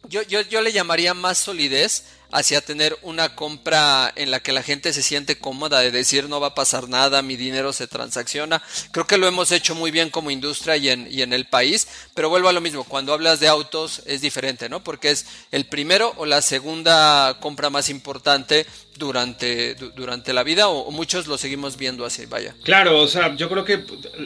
yo, 0.08 0.22
yo, 0.22 0.40
yo 0.40 0.62
le 0.62 0.72
llamaría 0.72 1.14
más 1.14 1.40
solidez 1.40 2.06
hacia 2.32 2.62
tener 2.62 2.98
una 3.02 3.36
compra 3.36 4.12
en 4.16 4.32
la 4.32 4.42
que 4.42 4.52
la 4.52 4.64
gente 4.64 4.92
se 4.94 5.04
siente 5.04 5.38
cómoda 5.38 5.80
de 5.80 5.92
decir 5.92 6.28
no 6.28 6.40
va 6.40 6.48
a 6.48 6.56
pasar 6.56 6.90
nada, 6.90 7.22
mi 7.22 7.36
dinero 7.36 7.74
se 7.74 7.88
transacciona. 7.88 8.62
Creo 8.92 9.08
que 9.08 9.18
lo 9.18 9.28
hemos 9.28 9.52
hecho 9.52 9.76
muy 9.76 9.92
bien 9.92 10.10
como 10.10 10.32
industria 10.32 10.78
y 10.78 10.90
en, 10.90 11.08
y 11.12 11.22
en 11.22 11.34
el 11.34 11.48
país, 11.48 11.88
pero 12.14 12.30
vuelvo 12.30 12.50
a 12.50 12.54
lo 12.54 12.62
mismo, 12.62 12.84
cuando 12.84 13.14
hablas 13.14 13.40
de 13.40 13.48
autos 13.48 14.02
es 14.06 14.22
diferente, 14.22 14.70
¿no? 14.70 14.84
Porque 14.84 15.12
es 15.12 15.26
el 15.52 15.66
primero 15.66 16.14
o 16.18 16.26
la 16.26 16.42
segunda 16.42 17.38
compra 17.40 17.70
más 17.70 17.90
importante 17.90 18.66
durante, 18.98 19.76
durante 19.76 20.34
la 20.34 20.44
vida 20.44 20.68
o, 20.68 20.92
muchos 20.92 21.28
lo 21.28 21.38
seguimos 21.38 21.78
viendo 21.78 22.06
así, 22.06 22.26
vaya. 22.26 22.56
Claro, 22.64 23.00
o 23.00 23.08
sea, 23.08 23.36
yo 23.36 23.50
creo 23.50 23.64
que 23.66 23.84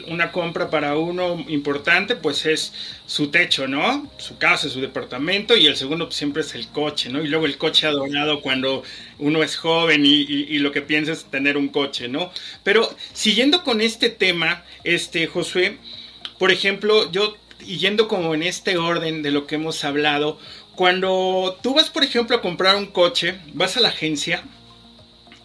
una 0.08 0.32
compra 0.32 0.70
para 0.70 0.96
uno 0.96 1.44
importante 1.48 2.16
pues 2.16 2.46
es 2.46 2.72
su 3.06 3.28
techo, 3.28 3.66
¿no? 3.66 4.10
Su 4.18 4.38
casa, 4.38 4.68
su 4.68 4.80
departamento 4.80 5.56
y 5.56 5.66
el 5.66 5.76
segundo 5.76 6.06
pues, 6.06 6.16
siempre 6.16 6.42
es 6.42 6.54
el 6.54 6.68
coche, 6.68 7.10
¿no? 7.10 7.22
Y 7.22 7.28
luego 7.28 7.46
el 7.46 7.58
coche 7.58 7.86
adornado 7.86 8.40
cuando 8.40 8.82
uno 9.18 9.42
es 9.42 9.56
joven 9.56 10.04
y, 10.06 10.22
y, 10.22 10.58
lo 10.58 10.72
que 10.72 10.82
piensa 10.82 11.12
es 11.12 11.24
tener 11.24 11.56
un 11.56 11.68
coche, 11.68 12.08
¿no? 12.08 12.32
Pero 12.62 12.94
siguiendo 13.12 13.62
con 13.62 13.80
este 13.80 14.10
tema, 14.10 14.64
este, 14.84 15.26
Josué, 15.26 15.78
por 16.38 16.50
ejemplo, 16.50 17.10
yo 17.12 17.36
yendo 17.64 18.08
como 18.08 18.34
en 18.34 18.42
este 18.42 18.76
orden 18.76 19.22
de 19.22 19.30
lo 19.30 19.46
que 19.46 19.56
hemos 19.56 19.84
hablado, 19.84 20.38
cuando 20.74 21.58
tú 21.62 21.74
vas, 21.74 21.90
por 21.90 22.02
ejemplo, 22.02 22.36
a 22.36 22.42
comprar 22.42 22.76
un 22.76 22.86
coche, 22.86 23.38
vas 23.52 23.76
a 23.76 23.80
la 23.80 23.88
agencia, 23.88 24.42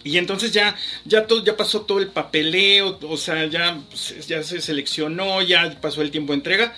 y 0.08 0.18
entonces 0.18 0.52
ya, 0.52 0.76
ya, 1.06 1.28
todo, 1.28 1.44
ya 1.44 1.58
pasó 1.58 1.82
todo 1.82 2.00
el 2.00 2.08
papeleo, 2.08 3.00
o 3.02 3.18
sea, 3.18 3.46
ya, 3.46 3.80
ya 4.28 4.44
se 4.44 4.62
seleccionó, 4.62 5.42
ya 5.42 5.80
pasó 5.82 6.02
el 6.02 6.12
tiempo 6.12 6.34
de 6.34 6.38
entrega 6.38 6.76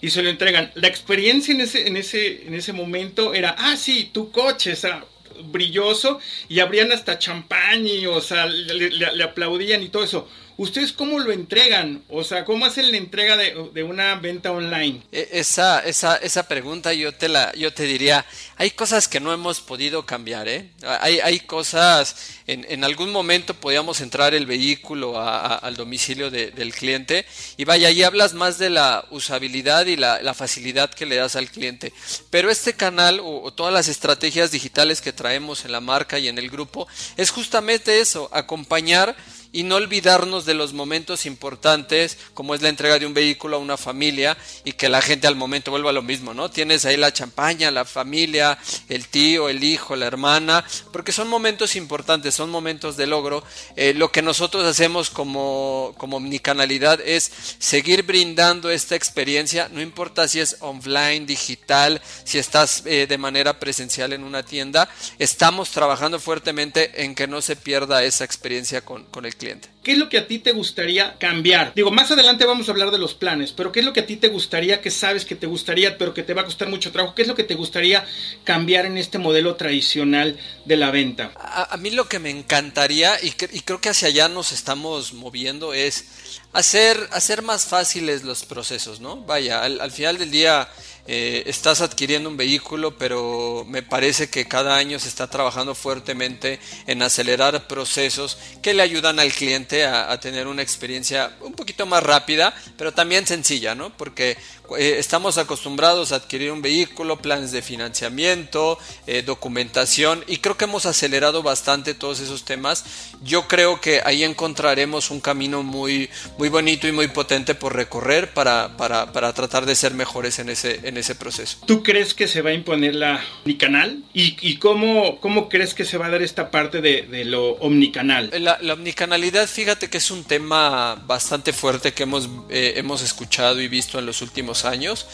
y 0.00 0.10
se 0.10 0.22
lo 0.22 0.28
entregan. 0.28 0.70
La 0.74 0.88
experiencia 0.88 1.54
en 1.54 1.60
ese, 1.60 1.86
en 1.86 1.96
ese, 1.96 2.46
en 2.46 2.54
ese 2.54 2.72
momento 2.72 3.34
era, 3.34 3.54
ah, 3.58 3.76
sí, 3.76 4.10
tu 4.12 4.30
coche, 4.30 4.72
o 4.72 4.76
sea, 4.76 5.04
brilloso, 5.44 6.18
y 6.48 6.60
abrían 6.60 6.92
hasta 6.92 7.18
champán 7.18 7.86
y, 7.86 8.06
o 8.06 8.20
sea, 8.20 8.46
le 8.46 9.24
aplaudían 9.24 9.82
y 9.82 9.88
todo 9.88 10.04
eso. 10.04 10.28
¿Ustedes 10.62 10.92
cómo 10.92 11.18
lo 11.18 11.32
entregan? 11.32 12.04
O 12.08 12.22
sea, 12.22 12.44
¿cómo 12.44 12.64
hacen 12.64 12.92
la 12.92 12.96
entrega 12.96 13.36
de, 13.36 13.82
una 13.82 14.14
venta 14.14 14.52
online? 14.52 15.02
E, 15.10 15.28
esa, 15.32 15.80
esa, 15.80 16.14
esa 16.18 16.46
pregunta 16.46 16.94
yo 16.94 17.12
te, 17.12 17.28
la, 17.28 17.52
yo 17.54 17.74
te 17.74 17.82
diría, 17.82 18.24
hay 18.56 18.70
cosas 18.70 19.08
que 19.08 19.18
no 19.18 19.32
hemos 19.32 19.60
podido 19.60 20.06
cambiar, 20.06 20.46
¿eh? 20.46 20.70
Hay, 21.00 21.18
hay 21.18 21.40
cosas, 21.40 22.14
en, 22.46 22.64
en 22.68 22.84
algún 22.84 23.10
momento 23.10 23.54
podíamos 23.54 24.00
entrar 24.00 24.34
el 24.34 24.46
vehículo 24.46 25.20
al 25.20 25.74
domicilio 25.74 26.30
del 26.30 26.72
cliente 26.72 27.26
y 27.56 27.64
vaya, 27.64 27.88
ahí 27.88 28.04
hablas 28.04 28.32
más 28.32 28.56
de 28.58 28.70
la 28.70 29.04
usabilidad 29.10 29.86
y 29.86 29.96
la, 29.96 30.22
la 30.22 30.32
facilidad 30.32 30.94
que 30.94 31.06
le 31.06 31.16
das 31.16 31.34
al 31.34 31.50
cliente. 31.50 31.92
Pero 32.30 32.52
este 32.52 32.74
canal 32.74 33.18
o, 33.18 33.42
o 33.42 33.52
todas 33.52 33.74
las 33.74 33.88
estrategias 33.88 34.52
digitales 34.52 35.00
que 35.00 35.12
traemos 35.12 35.64
en 35.64 35.72
la 35.72 35.80
marca 35.80 36.20
y 36.20 36.28
en 36.28 36.38
el 36.38 36.50
grupo 36.50 36.86
es 37.16 37.32
justamente 37.32 38.00
eso, 38.00 38.30
acompañar 38.32 39.16
y 39.52 39.62
no 39.64 39.76
olvidarnos 39.76 40.46
de 40.46 40.54
los 40.54 40.72
momentos 40.72 41.26
importantes 41.26 42.16
como 42.34 42.54
es 42.54 42.62
la 42.62 42.70
entrega 42.70 42.98
de 42.98 43.06
un 43.06 43.14
vehículo 43.14 43.56
a 43.56 43.60
una 43.60 43.76
familia 43.76 44.36
y 44.64 44.72
que 44.72 44.88
la 44.88 45.02
gente 45.02 45.26
al 45.26 45.36
momento 45.36 45.70
vuelva 45.70 45.90
a 45.90 45.92
lo 45.92 46.02
mismo, 46.02 46.32
¿no? 46.32 46.50
Tienes 46.50 46.84
ahí 46.84 46.96
la 46.96 47.12
champaña, 47.12 47.70
la 47.70 47.84
familia, 47.84 48.58
el 48.88 49.08
tío, 49.08 49.48
el 49.48 49.62
hijo, 49.62 49.94
la 49.94 50.06
hermana, 50.06 50.64
porque 50.92 51.12
son 51.12 51.28
momentos 51.28 51.76
importantes, 51.76 52.34
son 52.34 52.50
momentos 52.50 52.96
de 52.96 53.06
logro. 53.06 53.44
Eh, 53.76 53.92
lo 53.94 54.10
que 54.10 54.22
nosotros 54.22 54.64
hacemos 54.64 55.10
como, 55.10 55.94
como 55.98 56.16
omnicanalidad 56.16 57.00
es 57.00 57.30
seguir 57.58 58.04
brindando 58.04 58.70
esta 58.70 58.96
experiencia, 58.96 59.68
no 59.70 59.82
importa 59.82 60.26
si 60.28 60.40
es 60.40 60.56
online, 60.60 61.26
digital, 61.26 62.00
si 62.24 62.38
estás 62.38 62.82
eh, 62.86 63.06
de 63.06 63.18
manera 63.18 63.58
presencial 63.58 64.12
en 64.12 64.24
una 64.24 64.42
tienda, 64.42 64.88
estamos 65.18 65.70
trabajando 65.70 66.18
fuertemente 66.18 67.04
en 67.04 67.14
que 67.14 67.26
no 67.26 67.42
se 67.42 67.56
pierda 67.56 68.02
esa 68.02 68.24
experiencia 68.24 68.82
con, 68.82 69.04
con 69.04 69.26
el 69.26 69.36
¿Qué 69.82 69.92
es 69.92 69.98
lo 69.98 70.08
que 70.08 70.18
a 70.18 70.26
ti 70.26 70.38
te 70.38 70.52
gustaría 70.52 71.18
cambiar? 71.18 71.72
Digo, 71.74 71.90
más 71.90 72.10
adelante 72.10 72.44
vamos 72.44 72.68
a 72.68 72.72
hablar 72.72 72.92
de 72.92 72.98
los 72.98 73.14
planes, 73.14 73.52
pero 73.52 73.72
¿qué 73.72 73.80
es 73.80 73.86
lo 73.86 73.92
que 73.92 74.00
a 74.00 74.06
ti 74.06 74.16
te 74.16 74.28
gustaría, 74.28 74.80
que 74.80 74.90
sabes 74.90 75.24
que 75.24 75.34
te 75.34 75.48
gustaría, 75.48 75.98
pero 75.98 76.14
que 76.14 76.22
te 76.22 76.34
va 76.34 76.42
a 76.42 76.44
costar 76.44 76.68
mucho 76.68 76.92
trabajo? 76.92 77.14
¿Qué 77.14 77.22
es 77.22 77.28
lo 77.28 77.34
que 77.34 77.42
te 77.42 77.56
gustaría 77.56 78.04
cambiar 78.44 78.86
en 78.86 78.96
este 78.96 79.18
modelo 79.18 79.56
tradicional 79.56 80.38
de 80.64 80.76
la 80.76 80.92
venta? 80.92 81.32
A, 81.36 81.76
mí 81.78 81.90
lo 81.90 82.08
que 82.08 82.20
me 82.20 82.30
encantaría, 82.30 83.16
y, 83.22 83.32
creo 83.32 83.80
que 83.80 83.88
hacia 83.88 84.08
allá 84.08 84.28
nos 84.28 84.52
estamos 84.52 85.12
moviendo, 85.14 85.74
es 85.74 86.04
hacer, 86.52 87.08
hacer 87.12 87.42
más 87.42 87.64
fáciles 87.64 88.22
los 88.22 88.44
procesos, 88.44 89.00
¿no? 89.00 89.16
Vaya, 89.16 89.62
al 89.62 89.90
final 89.90 90.18
del 90.18 90.30
día 90.30 90.68
eh, 91.04 91.42
estás 91.46 91.80
adquiriendo 91.80 92.28
un 92.28 92.36
vehículo, 92.36 92.96
pero 92.96 93.64
me 93.66 93.82
parece 93.82 94.30
que 94.30 94.46
cada 94.46 94.76
año 94.76 95.00
se 95.00 95.08
está 95.08 95.28
trabajando 95.28 95.74
fuertemente 95.74 96.60
en 96.86 97.02
acelerar 97.02 97.66
procesos 97.66 98.38
que 98.62 98.72
le 98.72 98.82
ayudan 98.82 99.18
al 99.18 99.32
cliente 99.32 99.42
cliente 99.42 99.84
a, 99.84 100.20
tener 100.20 100.46
una 100.46 100.62
experiencia 100.62 101.36
poquito 101.62 101.86
más 101.86 102.02
rápida, 102.02 102.52
pero 102.76 102.92
también 102.92 103.24
sencilla, 103.24 103.76
¿no? 103.76 103.96
Porque 103.96 104.36
eh, 104.78 104.96
estamos 104.98 105.38
acostumbrados 105.38 106.10
a 106.10 106.16
adquirir 106.16 106.50
un 106.50 106.60
vehículo, 106.60 107.18
planes 107.18 107.52
de 107.52 107.62
financiamiento, 107.62 108.78
eh, 109.06 109.22
documentación 109.22 110.24
y 110.26 110.38
creo 110.38 110.56
que 110.56 110.64
hemos 110.64 110.86
acelerado 110.86 111.42
bastante 111.42 111.94
todos 111.94 112.18
esos 112.18 112.44
temas. 112.44 112.84
Yo 113.22 113.46
creo 113.46 113.80
que 113.80 114.00
ahí 114.04 114.24
encontraremos 114.24 115.10
un 115.10 115.20
camino 115.20 115.62
muy, 115.62 116.10
muy 116.36 116.48
bonito 116.48 116.88
y 116.88 116.92
muy 116.92 117.08
potente 117.08 117.54
por 117.54 117.76
recorrer 117.76 118.34
para, 118.34 118.76
para, 118.76 119.12
para 119.12 119.32
tratar 119.32 119.64
de 119.64 119.76
ser 119.76 119.94
mejores 119.94 120.40
en 120.40 120.48
ese, 120.48 120.80
en 120.82 120.96
ese 120.96 121.14
proceso. 121.14 121.58
¿Tú 121.66 121.84
crees 121.84 122.12
que 122.14 122.26
se 122.26 122.42
va 122.42 122.50
a 122.50 122.54
imponer 122.54 122.96
la 122.96 123.24
omnicanal? 123.44 124.02
¿Y, 124.12 124.36
y 124.40 124.56
cómo, 124.56 125.20
cómo 125.20 125.48
crees 125.48 125.74
que 125.74 125.84
se 125.84 125.96
va 125.96 126.06
a 126.06 126.10
dar 126.10 126.22
esta 126.22 126.50
parte 126.50 126.80
de, 126.80 127.02
de 127.02 127.24
lo 127.24 127.52
omnicanal? 127.54 128.30
La, 128.32 128.58
la, 128.60 128.72
omnicanalidad, 128.74 129.46
fíjate 129.46 129.88
que 129.88 129.98
es 129.98 130.10
un 130.10 130.24
tema 130.24 130.96
bastante 131.06 131.51
fuerte 131.52 131.92
que 131.92 132.04
hemos, 132.04 132.28
eh, 132.48 132.74
hemos 132.76 133.02
escuchado 133.02 133.60
y 133.60 133.68
visto 133.68 133.98
en 133.98 134.06
los 134.06 134.22
últimos 134.22 134.64
años. 134.64 135.06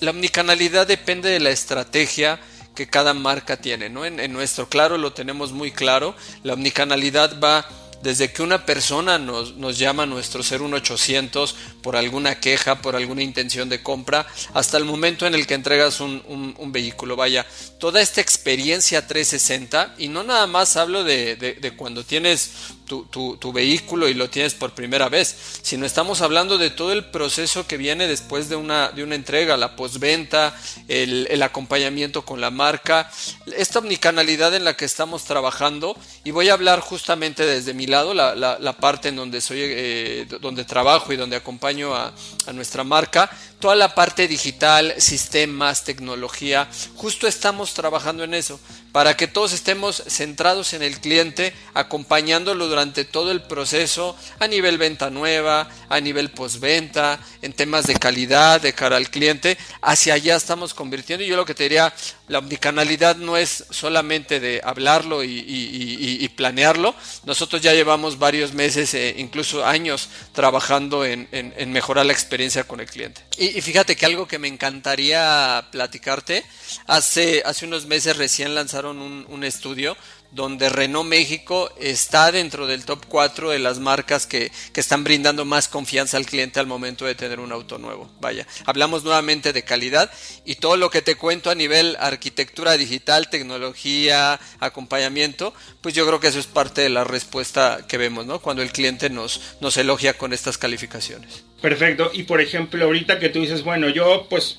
La 0.00 0.12
omnicanalidad 0.12 0.86
depende 0.86 1.30
de 1.30 1.40
la 1.40 1.50
estrategia 1.50 2.40
que 2.74 2.86
cada 2.88 3.14
marca 3.14 3.58
tiene, 3.58 3.88
¿no? 3.88 4.04
En, 4.04 4.32
nuestro 4.32 4.68
claro 4.68 4.96
lo 4.96 5.12
tenemos 5.12 5.52
muy 5.52 5.70
claro. 5.72 6.14
La 6.42 6.54
omnicanalidad 6.54 7.38
va 7.38 7.68
desde 8.02 8.32
que 8.32 8.42
una 8.42 8.64
persona 8.64 9.18
nos, 9.18 9.56
nos 9.56 9.76
llama 9.76 10.04
a 10.04 10.06
nuestro 10.06 10.42
01800 10.42 11.54
por 11.82 11.96
alguna 11.96 12.40
queja, 12.40 12.80
por 12.80 12.96
alguna 12.96 13.22
intención 13.22 13.68
de 13.68 13.82
compra, 13.82 14.26
hasta 14.54 14.78
el 14.78 14.86
momento 14.86 15.26
en 15.26 15.34
el 15.34 15.46
que 15.46 15.52
entregas 15.52 16.00
un, 16.00 16.22
un, 16.56 16.72
vehículo. 16.72 17.16
Vaya, 17.16 17.44
toda 17.78 18.00
esta 18.00 18.22
experiencia 18.22 19.06
360, 19.06 19.96
y 19.98 20.08
no 20.08 20.22
nada 20.22 20.46
más 20.46 20.78
hablo 20.78 21.04
de, 21.04 21.36
de 21.36 21.76
cuando 21.76 22.04
tienes 22.04 22.52
tu, 22.90 23.52
vehículo 23.52 24.08
y 24.08 24.14
lo 24.14 24.28
tienes 24.28 24.54
por 24.54 24.72
primera 24.72 25.08
vez, 25.08 25.36
sino 25.62 25.86
estamos 25.86 26.20
hablando 26.20 26.58
de 26.58 26.70
todo 26.70 26.92
el 26.92 27.04
proceso 27.04 27.66
que 27.66 27.76
viene 27.76 28.08
después 28.08 28.48
de 28.48 28.56
una, 28.56 28.90
de 28.90 29.04
una 29.04 29.14
entrega, 29.14 29.56
la 29.56 29.76
postventa, 29.76 30.54
el, 30.88 31.40
acompañamiento 31.42 32.24
con 32.24 32.40
la 32.40 32.50
marca, 32.50 33.10
esta 33.56 33.78
omnicanalidad 33.78 34.54
en 34.54 34.64
la 34.64 34.76
que 34.76 34.84
estamos 34.84 35.24
trabajando, 35.24 35.96
y 36.24 36.32
voy 36.32 36.48
a 36.48 36.54
hablar 36.54 36.80
justamente 36.80 37.46
desde 37.46 37.74
mi 37.74 37.86
lado, 37.86 38.12
la, 38.12 38.76
parte 38.80 39.08
en 39.08 39.16
donde 39.16 39.40
soy, 39.40 39.58
eh, 39.62 40.26
donde 40.40 40.64
trabajo 40.64 41.12
y 41.12 41.16
donde 41.16 41.36
acompaño 41.36 41.94
a 41.94 42.12
nuestra 42.52 42.84
marca, 42.84 43.30
toda 43.60 43.76
la 43.76 43.94
parte 43.94 44.26
digital, 44.26 44.94
sistemas, 44.96 45.84
tecnología, 45.84 46.68
justo 46.96 47.28
estamos 47.28 47.74
trabajando 47.74 48.24
en 48.24 48.34
eso, 48.34 48.58
para 48.92 49.16
que 49.16 49.28
todos 49.28 49.52
estemos 49.52 50.02
centrados 50.06 50.72
en 50.72 50.82
el 50.82 51.00
cliente, 51.00 51.52
acompañándolo 51.74 52.68
durante 52.68 53.04
todo 53.04 53.30
el 53.30 53.42
proceso 53.42 54.16
a 54.38 54.46
nivel 54.46 54.78
venta 54.78 55.10
nueva, 55.10 55.68
a 55.88 56.00
nivel 56.00 56.30
postventa, 56.30 57.20
en 57.42 57.52
temas 57.52 57.86
de 57.86 57.94
calidad, 57.94 58.60
de 58.60 58.72
cara 58.72 58.96
al 58.96 59.10
cliente, 59.10 59.56
hacia 59.80 60.14
allá 60.14 60.36
estamos 60.36 60.74
convirtiendo. 60.74 61.24
Y 61.24 61.28
yo 61.28 61.36
lo 61.36 61.44
que 61.44 61.54
te 61.54 61.64
diría, 61.64 61.92
la 62.28 62.38
omnicanalidad 62.38 63.16
no 63.16 63.36
es 63.36 63.64
solamente 63.70 64.40
de 64.40 64.60
hablarlo 64.64 65.22
y, 65.24 66.28
planearlo, 66.36 66.94
nosotros 67.24 67.60
ya 67.60 67.74
llevamos 67.74 68.18
varios 68.18 68.54
meses, 68.54 68.94
eh, 68.94 69.14
incluso 69.18 69.66
años, 69.66 70.08
trabajando 70.32 71.04
en 71.04 71.72
mejorar 71.72 72.06
la 72.06 72.12
experiencia 72.12 72.64
con 72.64 72.80
el 72.80 72.86
cliente. 72.86 73.29
Y, 73.40 73.58
fíjate 73.62 73.96
que 73.96 74.04
algo 74.04 74.28
que 74.28 74.38
me 74.38 74.48
encantaría 74.48 75.66
platicarte, 75.72 76.44
hace, 76.86 77.42
hace 77.46 77.64
unos 77.64 77.86
meses 77.86 78.18
recién 78.18 78.54
lanzaron 78.54 78.98
un, 78.98 79.24
un 79.30 79.44
estudio 79.44 79.96
donde 80.30 80.68
Renault 80.68 81.08
México 81.08 81.72
está 81.78 82.30
dentro 82.30 82.66
del 82.66 82.84
top 82.84 83.06
4 83.08 83.48
de 83.48 83.58
las 83.58 83.78
marcas 83.78 84.26
que, 84.26 84.52
que, 84.74 84.80
están 84.80 85.04
brindando 85.04 85.46
más 85.46 85.68
confianza 85.68 86.18
al 86.18 86.26
cliente 86.26 86.60
al 86.60 86.66
momento 86.66 87.06
de 87.06 87.14
tener 87.14 87.40
un 87.40 87.50
auto 87.50 87.78
nuevo. 87.78 88.10
Vaya, 88.20 88.46
hablamos 88.66 89.04
nuevamente 89.04 89.54
de 89.54 89.64
calidad 89.64 90.10
y 90.44 90.56
todo 90.56 90.76
lo 90.76 90.90
que 90.90 91.00
te 91.00 91.16
cuento 91.16 91.48
a 91.48 91.54
nivel 91.54 91.96
arquitectura 91.98 92.76
digital, 92.76 93.30
tecnología, 93.30 94.38
acompañamiento, 94.60 95.54
pues 95.80 95.94
yo 95.94 96.06
creo 96.06 96.20
que 96.20 96.28
eso 96.28 96.38
es 96.38 96.46
parte 96.46 96.82
de 96.82 96.90
la 96.90 97.04
respuesta 97.04 97.86
que 97.88 97.96
vemos, 97.96 98.26
¿no? 98.26 98.40
Cuando 98.40 98.62
el 98.62 98.70
cliente 98.70 99.08
nos, 99.08 99.40
nos 99.62 99.78
elogia 99.78 100.18
con 100.18 100.34
estas 100.34 100.58
calificaciones. 100.58 101.44
Perfecto, 101.60 102.10
y 102.14 102.22
por 102.22 102.40
ejemplo, 102.40 102.84
ahorita 102.84 103.18
que 103.18 103.28
tú 103.28 103.40
dices, 103.40 103.62
bueno, 103.62 103.88
yo 103.90 104.26
pues 104.30 104.58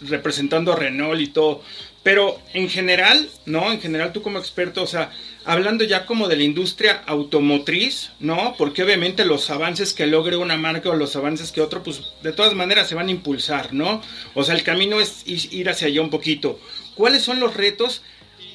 representando 0.00 0.72
a 0.72 0.76
Renault 0.76 1.20
y 1.20 1.26
todo, 1.26 1.62
pero 2.02 2.40
en 2.54 2.70
general, 2.70 3.28
¿no? 3.44 3.70
En 3.70 3.80
general 3.80 4.12
tú 4.12 4.22
como 4.22 4.38
experto, 4.38 4.82
o 4.82 4.86
sea, 4.86 5.10
hablando 5.44 5.84
ya 5.84 6.06
como 6.06 6.28
de 6.28 6.36
la 6.36 6.44
industria 6.44 7.02
automotriz, 7.06 8.12
¿no? 8.20 8.54
Porque 8.56 8.82
obviamente 8.82 9.26
los 9.26 9.50
avances 9.50 9.92
que 9.92 10.06
logre 10.06 10.36
una 10.36 10.56
marca 10.56 10.88
o 10.88 10.96
los 10.96 11.14
avances 11.16 11.52
que 11.52 11.60
otro, 11.60 11.82
pues 11.82 12.00
de 12.22 12.32
todas 12.32 12.54
maneras 12.54 12.88
se 12.88 12.94
van 12.94 13.08
a 13.08 13.12
impulsar, 13.12 13.74
¿no? 13.74 14.00
O 14.34 14.42
sea, 14.42 14.54
el 14.54 14.62
camino 14.62 14.98
es 14.98 15.24
ir 15.26 15.68
hacia 15.68 15.88
allá 15.88 16.00
un 16.00 16.10
poquito. 16.10 16.58
¿Cuáles 16.94 17.22
son 17.22 17.38
los 17.38 17.54
retos 17.54 18.02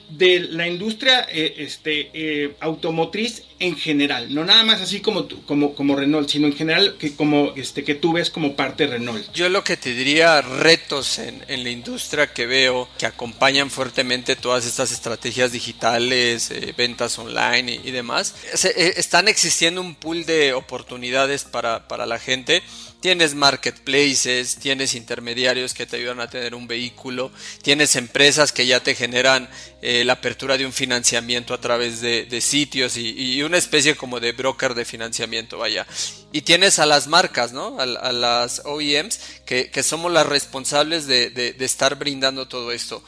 de 0.10 0.40
la 0.40 0.68
industria 0.68 1.28
eh, 1.32 1.56
este, 1.58 2.10
eh, 2.14 2.56
automotriz 2.60 3.44
en 3.60 3.78
general, 3.78 4.34
no 4.34 4.44
nada 4.44 4.64
más 4.64 4.82
así 4.82 5.00
como, 5.00 5.28
como, 5.46 5.76
como 5.76 5.96
Renault, 5.96 6.30
sino 6.30 6.48
en 6.48 6.54
general 6.54 6.98
que, 7.00 7.16
como, 7.16 7.54
este, 7.56 7.84
que 7.84 7.96
tú 7.96 8.14
ves 8.14 8.30
como 8.30 8.56
parte 8.56 8.86
de 8.86 8.98
Renault. 8.98 9.32
Yo 9.34 9.48
lo 9.48 9.64
que 9.64 9.78
te 9.78 9.94
diría, 9.94 10.42
retos 10.42 11.20
en, 11.20 11.44
en 11.48 11.64
la 11.64 11.70
industria 11.70 12.34
que 12.34 12.46
veo 12.46 12.90
que 12.98 13.06
acompañan 13.06 13.72
fuertemente 13.72 14.36
todas 14.36 14.66
estas 14.66 14.92
estrategias 14.92 15.54
digitales, 15.54 16.52
eh, 16.52 16.74
ventas 16.78 17.18
online 17.18 17.80
y, 17.84 17.92
demás, 17.92 18.36
están 18.64 19.28
existiendo 19.28 19.80
un 19.80 19.96
pool 19.96 20.26
de 20.26 20.54
oportunidades 20.54 21.46
para, 21.46 21.88
para 21.88 22.06
la 22.06 22.20
gente 22.20 22.62
tienes 23.06 23.36
marketplaces, 23.36 24.56
tienes 24.56 24.96
intermediarios 24.96 25.76
que 25.76 25.86
te 25.86 25.98
ayudan 25.98 26.22
a 26.22 26.28
tener 26.28 26.56
un 26.56 26.66
vehículo, 26.66 27.32
tienes 27.62 27.96
empresas 27.98 28.52
que 28.52 28.66
ya 28.66 28.80
te 28.80 28.96
generan 28.96 29.48
eh, 29.84 30.04
la 30.04 30.14
apertura 30.14 30.58
de 30.58 30.66
un 30.66 30.74
financiamiento 30.74 31.54
a 31.54 31.62
través 31.62 32.02
de, 32.02 32.42
sitios 32.42 32.98
y, 32.98 33.44
una 33.44 33.60
especie 33.60 33.96
como 33.96 34.20
de 34.20 34.32
broker 34.32 34.74
de 34.74 34.86
financiamiento, 34.86 35.60
vaya. 35.60 35.86
Y 36.32 36.42
tienes 36.42 36.80
a 36.80 36.88
las 36.88 37.06
marcas, 37.06 37.54
¿no? 37.54 37.80
A, 37.80 37.86
las 37.86 38.64
OEMs 38.66 39.20
que, 39.46 39.84
somos 39.84 40.12
las 40.12 40.26
responsables 40.26 41.06
de 41.06 41.56
estar 41.60 42.00
brindando 42.00 42.48
todo 42.48 42.72
esto. 42.72 43.04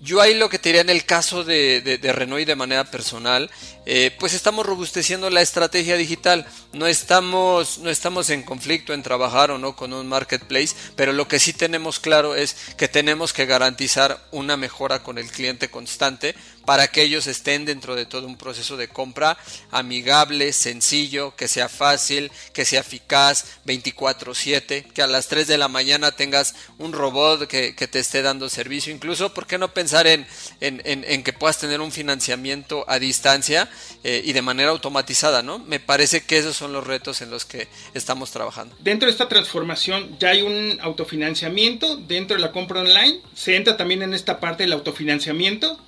Yo 0.00 0.20
ahí 0.20 0.34
lo 0.34 0.48
que 0.48 0.58
te 0.58 0.68
diría 0.68 0.82
en 0.82 0.90
el 0.90 1.04
caso 1.04 1.42
de, 1.42 1.98
Renault 2.02 2.42
y 2.42 2.44
de 2.44 2.56
manera 2.56 2.84
personal, 2.84 3.50
eh, 3.86 4.14
pues 4.18 4.34
estamos 4.34 4.66
robusteciendo 4.66 5.30
la 5.30 5.40
estrategia 5.40 5.96
digital. 5.96 6.46
No 6.72 6.86
estamos, 6.86 7.78
no 7.78 7.90
estamos 7.90 8.30
en 8.30 8.42
conflicto 8.42 8.92
en 8.92 9.02
trabajar 9.02 9.50
o 9.50 9.58
no 9.58 9.74
con 9.74 9.92
un 9.92 10.06
marketplace, 10.06 10.74
pero 10.96 11.12
lo 11.12 11.28
que 11.28 11.38
sí 11.38 11.52
tenemos 11.52 11.98
claro 11.98 12.34
es 12.34 12.56
que 12.76 12.88
tenemos 12.88 13.32
que 13.32 13.46
garantizar 13.46 14.22
una 14.32 14.56
mejora 14.56 15.02
con 15.02 15.18
el 15.18 15.30
cliente 15.30 15.70
constante 15.70 16.34
para 16.66 16.88
que 16.88 17.02
ellos 17.02 17.26
estén 17.26 17.64
dentro 17.64 17.94
de 17.94 18.04
todo 18.04 18.26
un 18.26 18.36
proceso 18.36 18.76
de 18.76 18.88
compra 18.88 19.38
amigable, 19.70 20.52
sencillo, 20.52 21.34
que 21.36 21.48
sea 21.48 21.68
fácil, 21.68 22.30
que 22.52 22.64
sea 22.64 22.80
eficaz, 22.80 23.60
24/7, 23.64 24.82
que 24.92 25.02
a 25.02 25.06
las 25.06 25.28
3 25.28 25.46
de 25.46 25.56
la 25.56 25.68
mañana 25.68 26.12
tengas 26.12 26.54
un 26.78 26.92
robot 26.92 27.46
que, 27.46 27.74
que 27.74 27.86
te 27.86 28.00
esté 28.00 28.20
dando 28.20 28.48
servicio, 28.48 28.92
incluso, 28.92 29.32
¿por 29.32 29.46
qué 29.46 29.58
no 29.58 29.72
pensar 29.72 30.06
en, 30.06 30.26
en, 30.60 30.82
en, 30.84 31.22
que 31.22 31.32
puedas 31.32 31.58
tener 31.58 31.80
un 31.80 31.92
financiamiento 31.92 32.84
a 32.88 32.98
distancia 32.98 33.68
eh, 34.04 34.22
y 34.24 34.32
de 34.32 34.42
manera 34.42 34.70
automatizada, 34.70 35.42
¿no? 35.42 35.58
Me 35.60 35.80
parece 35.80 36.24
que 36.24 36.38
esos 36.38 36.56
son 36.56 36.72
los 36.72 36.86
retos 36.86 37.22
en 37.22 37.30
los 37.30 37.44
que 37.44 37.68
estamos 37.94 38.30
trabajando. 38.32 38.74
Dentro 38.80 39.06
de 39.06 39.12
esta 39.12 39.28
transformación 39.28 40.18
ya 40.18 40.30
hay 40.30 40.42
un 40.42 40.78
autofinanciamiento 40.82 41.96
dentro 41.96 42.36
de 42.36 42.42
la 42.42 42.52
compra 42.52 42.80
online, 42.80 43.20
se 43.34 43.56
entra 43.56 43.76
también 43.76 44.02
en 44.02 44.14
esta 44.14 44.40
parte 44.40 44.64
del 44.64 44.72
autofinanciamiento 44.72 45.78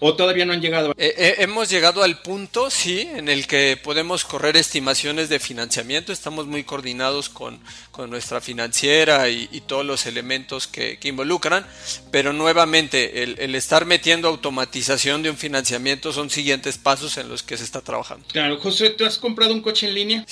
¿O 0.00 0.14
todavía 0.14 0.44
no 0.44 0.52
han 0.52 0.60
llegado? 0.60 0.92
Eh, 0.96 1.14
eh, 1.16 1.34
hemos 1.38 1.70
llegado 1.70 2.02
al 2.02 2.20
punto, 2.20 2.70
sí, 2.70 3.08
en 3.14 3.28
el 3.28 3.46
que 3.46 3.78
podemos 3.82 4.24
correr 4.24 4.56
estimaciones 4.56 5.28
de 5.28 5.38
financiamiento. 5.38 6.12
Estamos 6.12 6.46
muy 6.46 6.64
coordinados 6.64 7.28
con, 7.28 7.60
con 7.90 8.10
nuestra 8.10 8.40
financiera 8.40 9.28
y, 9.28 9.48
y, 9.52 9.60
todos 9.62 9.84
los 9.84 10.06
elementos 10.06 10.66
que, 10.66 10.98
que 10.98 11.08
involucran. 11.08 11.66
Pero 12.10 12.32
nuevamente, 12.32 13.22
el, 13.22 13.36
el, 13.38 13.54
estar 13.54 13.86
metiendo 13.86 14.28
automatización 14.28 15.22
de 15.22 15.30
un 15.30 15.36
financiamiento 15.36 16.12
son 16.12 16.28
siguientes 16.28 16.76
pasos 16.76 17.16
en 17.18 17.28
los 17.28 17.42
que 17.42 17.56
se 17.56 17.64
está 17.64 17.80
trabajando. 17.80 18.26
Claro, 18.32 18.58
José, 18.58 18.90
¿tú 18.90 19.04
has 19.04 19.18
comprado 19.18 19.54
un 19.54 19.62
coche 19.62 19.88
en 19.88 19.94
línea? 19.94 20.26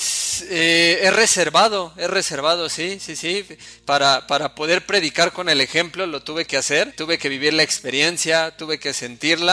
Eh, 0.50 1.00
he 1.02 1.10
reservado, 1.10 1.92
he 1.96 2.08
reservado, 2.08 2.68
sí, 2.68 2.98
sí, 3.00 3.16
sí. 3.16 3.44
Para, 3.84 4.26
para 4.26 4.54
poder 4.54 4.86
predicar 4.86 5.32
con 5.32 5.48
el 5.48 5.60
ejemplo 5.60 6.06
lo 6.06 6.22
tuve 6.22 6.46
que 6.46 6.56
hacer. 6.56 6.94
Tuve 6.96 7.18
que 7.18 7.28
vivir 7.28 7.54
la 7.54 7.62
experiencia, 7.62 8.56
tuve 8.56 8.78
que 8.78 8.92
sentirla 8.92 9.51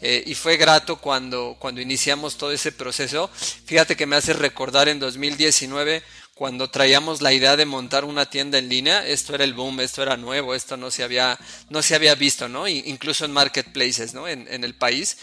eh, 0.00 0.22
y 0.26 0.34
fue 0.34 0.56
grato 0.56 0.96
cuando, 0.96 1.56
cuando 1.58 1.80
iniciamos 1.80 2.36
todo 2.36 2.52
ese 2.52 2.72
proceso. 2.72 3.30
Fíjate 3.64 3.96
que 3.96 4.06
me 4.06 4.16
hace 4.16 4.32
recordar 4.32 4.88
en 4.88 4.98
2019 4.98 6.02
cuando 6.40 6.70
traíamos 6.70 7.20
la 7.20 7.34
idea 7.34 7.54
de 7.54 7.66
montar 7.66 8.06
una 8.06 8.30
tienda 8.30 8.56
en 8.56 8.70
línea, 8.70 9.06
esto 9.06 9.34
era 9.34 9.44
el 9.44 9.52
boom, 9.52 9.80
esto 9.80 10.02
era 10.02 10.16
nuevo, 10.16 10.54
esto 10.54 10.78
no 10.78 10.90
se 10.90 11.02
había, 11.02 11.38
no 11.68 11.82
se 11.82 11.94
había 11.94 12.14
visto, 12.14 12.48
¿no? 12.48 12.66
incluso 12.66 13.26
en 13.26 13.32
marketplaces, 13.32 14.14
¿no? 14.14 14.26
En, 14.26 14.64
el 14.64 14.74
país. 14.74 15.18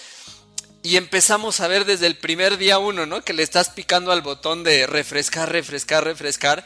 y 0.83 0.95
empezamos 0.95 1.59
a 1.59 1.67
ver 1.67 1.85
desde 1.85 2.05
el 2.05 2.17
primer 2.17 2.59
día 2.59 2.77
uno, 2.77 3.07
¿no? 3.07 3.23
Que 3.23 3.33
le 3.33 3.41
estás 3.41 3.69
picando 3.71 4.11
al 4.11 4.21
botón 4.21 4.63
de 4.63 4.85
refrescar, 4.85 5.51
refrescar, 5.51 6.03
refrescar. 6.03 6.63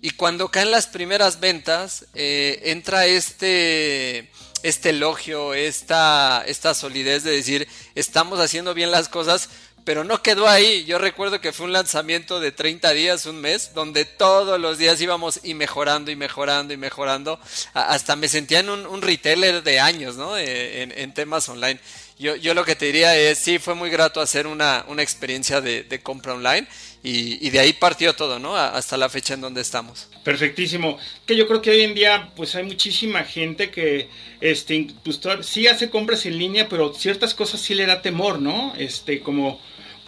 Y 0.00 0.10
cuando 0.10 0.48
caen 0.48 0.70
las 0.70 0.86
primeras 0.86 1.40
ventas, 1.40 2.06
eh, 2.14 2.60
entra 2.66 3.06
este, 3.06 4.30
este 4.62 4.90
elogio, 4.90 5.54
esta, 5.54 6.42
esta 6.46 6.74
solidez 6.74 7.24
de 7.24 7.32
decir, 7.32 7.68
estamos 7.94 8.40
haciendo 8.40 8.74
bien 8.74 8.90
las 8.90 9.08
cosas, 9.08 9.48
pero 9.84 10.04
no 10.04 10.22
quedó 10.22 10.46
ahí. 10.46 10.84
Yo 10.84 10.98
recuerdo 10.98 11.40
que 11.40 11.52
fue 11.52 11.64
un 11.64 11.72
lanzamiento 11.72 12.40
de 12.40 12.52
30 12.52 12.90
días, 12.92 13.24
un 13.24 13.40
mes, 13.40 13.72
donde 13.72 14.04
todos 14.04 14.60
los 14.60 14.76
días 14.76 15.00
íbamos 15.00 15.40
y 15.42 15.54
mejorando 15.54 16.10
y 16.10 16.16
mejorando 16.16 16.74
y 16.74 16.76
mejorando. 16.76 17.40
Hasta 17.72 18.14
me 18.14 18.28
sentía 18.28 18.60
en 18.60 18.68
un, 18.68 19.00
retailer 19.00 19.62
de 19.62 19.80
años, 19.80 20.16
¿no? 20.16 20.36
Eh, 20.36 20.82
en, 20.82 21.14
temas 21.14 21.48
online. 21.48 21.80
Yo, 22.18 22.36
yo, 22.36 22.52
lo 22.52 22.66
que 22.66 22.76
te 22.76 22.86
diría 22.86 23.16
es, 23.16 23.38
sí, 23.38 23.58
fue 23.58 23.74
muy 23.74 23.88
grato 23.88 24.20
hacer 24.20 24.46
una, 24.46 24.84
una 24.88 25.02
experiencia 25.02 25.60
de, 25.60 25.84
de 25.84 26.02
compra 26.02 26.34
online 26.34 26.66
y, 27.10 27.50
de 27.50 27.58
ahí 27.58 27.72
partió 27.72 28.14
todo, 28.14 28.38
¿no? 28.38 28.56
Hasta 28.56 28.96
la 28.96 29.08
fecha 29.08 29.34
en 29.34 29.40
donde 29.40 29.62
estamos. 29.62 30.08
Perfectísimo. 30.24 30.98
Que 31.24 31.36
yo 31.36 31.46
creo 31.46 31.62
que 31.62 31.70
hoy 31.70 31.80
en 31.80 31.94
día, 31.94 32.30
pues 32.36 32.54
hay 32.54 32.64
muchísima 32.64 33.24
gente 33.24 33.70
que, 33.70 34.08
este, 34.40 34.88
pues, 35.02 35.20
sí 35.42 35.66
hace 35.66 35.88
compras 35.88 36.26
en 36.26 36.36
línea, 36.36 36.68
pero 36.68 36.92
ciertas 36.92 37.32
cosas 37.32 37.60
sí 37.60 37.74
le 37.74 37.86
da 37.86 38.02
temor, 38.02 38.40
¿no? 38.40 38.74
Este, 38.76 39.20
como 39.20 39.58